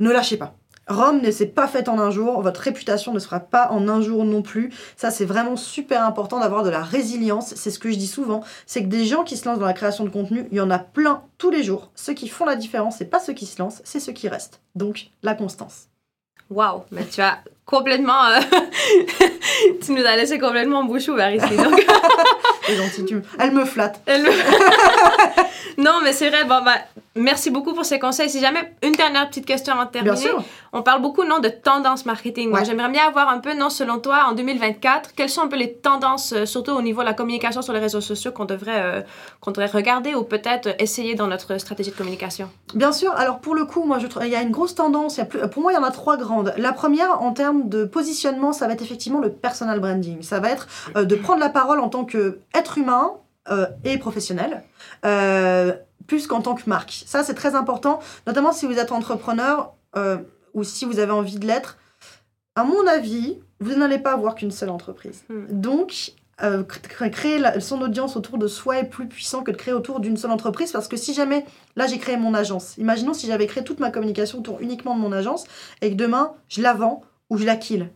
[0.00, 0.56] ne lâchez pas.
[0.88, 4.00] Rome ne s'est pas faite en un jour, votre réputation ne sera pas en un
[4.00, 4.72] jour non plus.
[4.96, 7.54] Ça, c'est vraiment super important d'avoir de la résilience.
[7.54, 9.72] C'est ce que je dis souvent, c'est que des gens qui se lancent dans la
[9.72, 11.90] création de contenu, il y en a plein tous les jours.
[11.94, 14.60] Ceux qui font la différence, c'est pas ceux qui se lancent, c'est ceux qui restent.
[14.74, 15.88] Donc, la constance.
[16.50, 18.26] Waouh, mais tu as complètement.
[18.26, 18.40] Euh,
[19.84, 21.56] tu nous as laissé complètement bouche ouverte ici.
[21.56, 21.86] Donc...
[23.38, 24.00] Elle me flatte.
[25.78, 26.44] non, mais c'est vrai.
[26.44, 26.76] Bon, bah,
[27.16, 28.30] merci beaucoup pour ces conseils.
[28.30, 30.30] Si jamais, une dernière petite question avant de terminer.
[30.72, 32.54] On parle beaucoup, non, de tendance marketing.
[32.64, 35.74] J'aimerais bien avoir un peu, non, selon toi, en 2024, quelles sont un peu les
[35.74, 39.00] tendances, euh, surtout au niveau de la communication sur les réseaux sociaux, qu'on devrait, euh,
[39.40, 42.48] qu'on devrait regarder ou peut-être essayer dans notre stratégie de communication?
[42.74, 43.12] Bien sûr.
[43.16, 45.16] Alors, pour le coup, moi, je il y a une grosse tendance.
[45.16, 46.54] Il y a pour moi, il y en a trois grandes.
[46.56, 50.22] La première, en termes de positionnement, ça va être effectivement le personal branding.
[50.22, 53.12] Ça va être euh, de prendre la parole en tant qu'être humain
[53.50, 54.62] euh, et professionnel,
[55.04, 55.74] euh,
[56.06, 57.02] plus qu'en tant que marque.
[57.06, 59.74] Ça, c'est très important, notamment si vous êtes entrepreneur
[60.54, 61.76] ou si vous avez envie de l'être.
[62.56, 65.24] À mon avis, vous n'allez pas avoir qu'une seule entreprise.
[65.28, 65.44] Hmm.
[65.50, 66.14] Donc,
[67.12, 70.30] créer son audience autour de soi est plus puissant que de créer autour d'une seule
[70.30, 71.44] entreprise parce que si jamais,
[71.76, 75.00] là j'ai créé mon agence, imaginons si j'avais créé toute ma communication autour uniquement de
[75.00, 75.44] mon agence
[75.82, 77.90] et que demain je la vends ou je la kill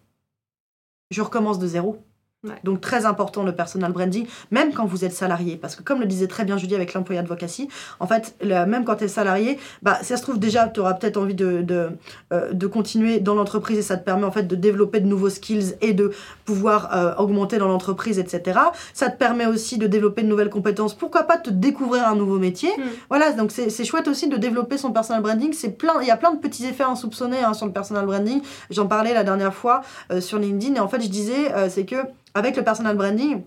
[1.10, 1.98] je recommence de zéro.
[2.44, 2.52] Ouais.
[2.64, 6.06] Donc très important le personal branding, même quand vous êtes salarié, parce que comme le
[6.06, 7.66] disait très bien Julie avec l'employé advocacy,
[7.98, 10.94] en fait, le- même quand tu es salarié, bah, ça se trouve déjà, tu auras
[10.94, 11.88] peut-être envie de, de,
[12.32, 15.30] euh, de continuer dans l'entreprise et ça te permet en fait de développer de nouveaux
[15.30, 16.12] skills et de
[16.44, 18.60] pouvoir euh, augmenter dans l'entreprise, etc.
[18.94, 20.94] Ça te permet aussi de développer de nouvelles compétences.
[20.94, 22.70] Pourquoi pas te découvrir un nouveau métier?
[22.78, 22.82] Mm.
[23.08, 25.52] Voilà, donc c'est chouette aussi de développer son personal branding.
[25.52, 28.40] C'est plein, il y a plein de petits effets insoupçonnés hein, sur le personal branding.
[28.70, 29.80] J'en parlais la dernière fois
[30.12, 31.96] euh, sur LinkedIn et en fait je disais euh, c'est que
[32.36, 33.42] avec le personal branding,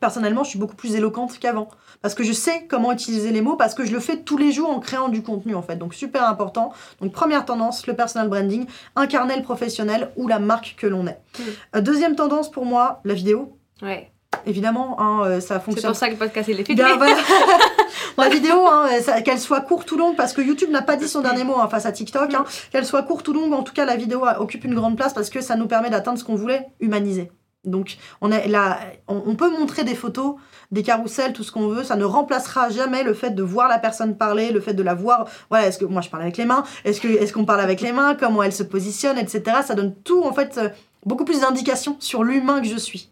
[0.00, 1.68] personnellement je suis beaucoup plus éloquente qu'avant
[2.02, 4.52] parce que je sais comment utiliser les mots parce que je le fais tous les
[4.52, 5.76] jours en créant du contenu en fait.
[5.76, 6.72] Donc super important.
[7.00, 8.66] Donc première tendance, le personal branding,
[8.96, 11.18] incarner le professionnel ou la marque que l'on est.
[11.38, 11.42] Mm.
[11.76, 13.58] Euh, deuxième tendance pour moi, la vidéo.
[13.82, 14.12] Ouais.
[14.46, 16.74] Évidemment, hein, euh, ça C'est fonctionne pour ça que le podcast il est.
[16.74, 17.16] Bien, voilà.
[18.18, 21.06] La vidéo, hein, ça- qu'elle soit courte ou longue, parce que YouTube n'a pas dit
[21.06, 23.72] son dernier mot hein, face à TikTok, hein, qu'elle soit courte ou longue, en tout
[23.72, 26.24] cas la vidéo euh, occupe une grande place parce que ça nous permet d'atteindre ce
[26.24, 27.30] qu'on voulait, humaniser.
[27.70, 30.36] Donc on, est là, on, on peut montrer des photos,
[30.70, 33.78] des carousels, tout ce qu'on veut, ça ne remplacera jamais le fait de voir la
[33.78, 36.44] personne parler, le fait de la voir, voilà, est-ce que moi je parle avec les
[36.44, 39.58] mains, est-ce qu'on parle avec les mains, comment elle se positionne, etc.
[39.64, 40.68] Ça donne tout en fait euh,
[41.06, 43.10] beaucoup plus d'indications sur l'humain que je suis.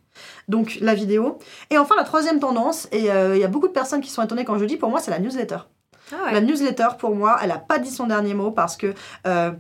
[0.49, 1.39] Donc la vidéo.
[1.71, 4.23] Et enfin la troisième tendance, et euh, il y a beaucoup de personnes qui sont
[4.23, 5.59] étonnées quand je le dis, pour moi c'est la newsletter.
[6.13, 6.33] Ah ouais.
[6.33, 8.95] La newsletter, pour moi, elle n'a pas dit son dernier mot parce que
[9.27, 9.51] euh,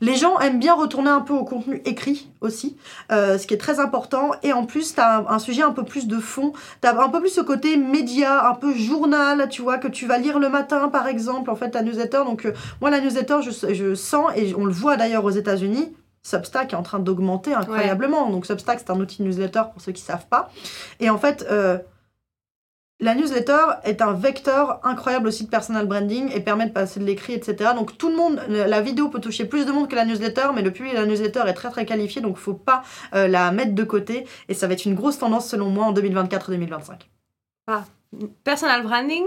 [0.00, 2.76] les gens aiment bien retourner un peu au contenu écrit aussi,
[3.12, 4.32] euh, ce qui est très important.
[4.42, 6.52] Et en plus, tu as un, un sujet un peu plus de fond.
[6.82, 10.06] Tu as un peu plus ce côté média, un peu journal, tu vois, que tu
[10.06, 12.22] vas lire le matin, par exemple, en fait, ta newsletter.
[12.24, 15.94] Donc, euh, moi, la newsletter, je, je sens, et on le voit d'ailleurs aux États-Unis,
[16.22, 18.30] Substack est en train d'augmenter incroyablement.
[18.30, 20.50] Donc, Substack, c'est un outil de newsletter pour ceux qui ne savent pas.
[20.98, 21.78] Et en fait, euh,
[23.00, 27.04] la newsletter est un vecteur incroyable aussi de personal branding et permet de passer de
[27.04, 27.70] l'écrit, etc.
[27.74, 30.62] Donc tout le monde, la vidéo peut toucher plus de monde que la newsletter, mais
[30.62, 32.82] le public de la newsletter est très très qualifié, donc faut pas
[33.14, 34.26] euh, la mettre de côté.
[34.48, 37.00] Et ça va être une grosse tendance selon moi en 2024-2025.
[38.44, 39.24] Personal branding,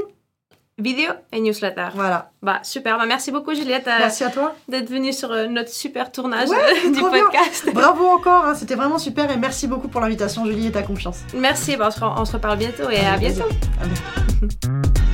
[0.80, 1.89] vidéo et newsletter.
[1.93, 2.32] Voilà.
[2.41, 4.55] Bah super, bah, merci beaucoup Juliette euh, Merci à toi.
[4.67, 7.09] d'être venue sur euh, notre super tournage Ouais, euh, du bien.
[7.09, 7.69] podcast.
[7.73, 11.19] Bravo encore, hein, c'était vraiment super et merci beaucoup pour l'invitation Julie et ta confiance.
[11.34, 13.43] Merci, bah, on, se, re- on se reparle bientôt et bientôt.
[13.82, 14.80] À bientôt.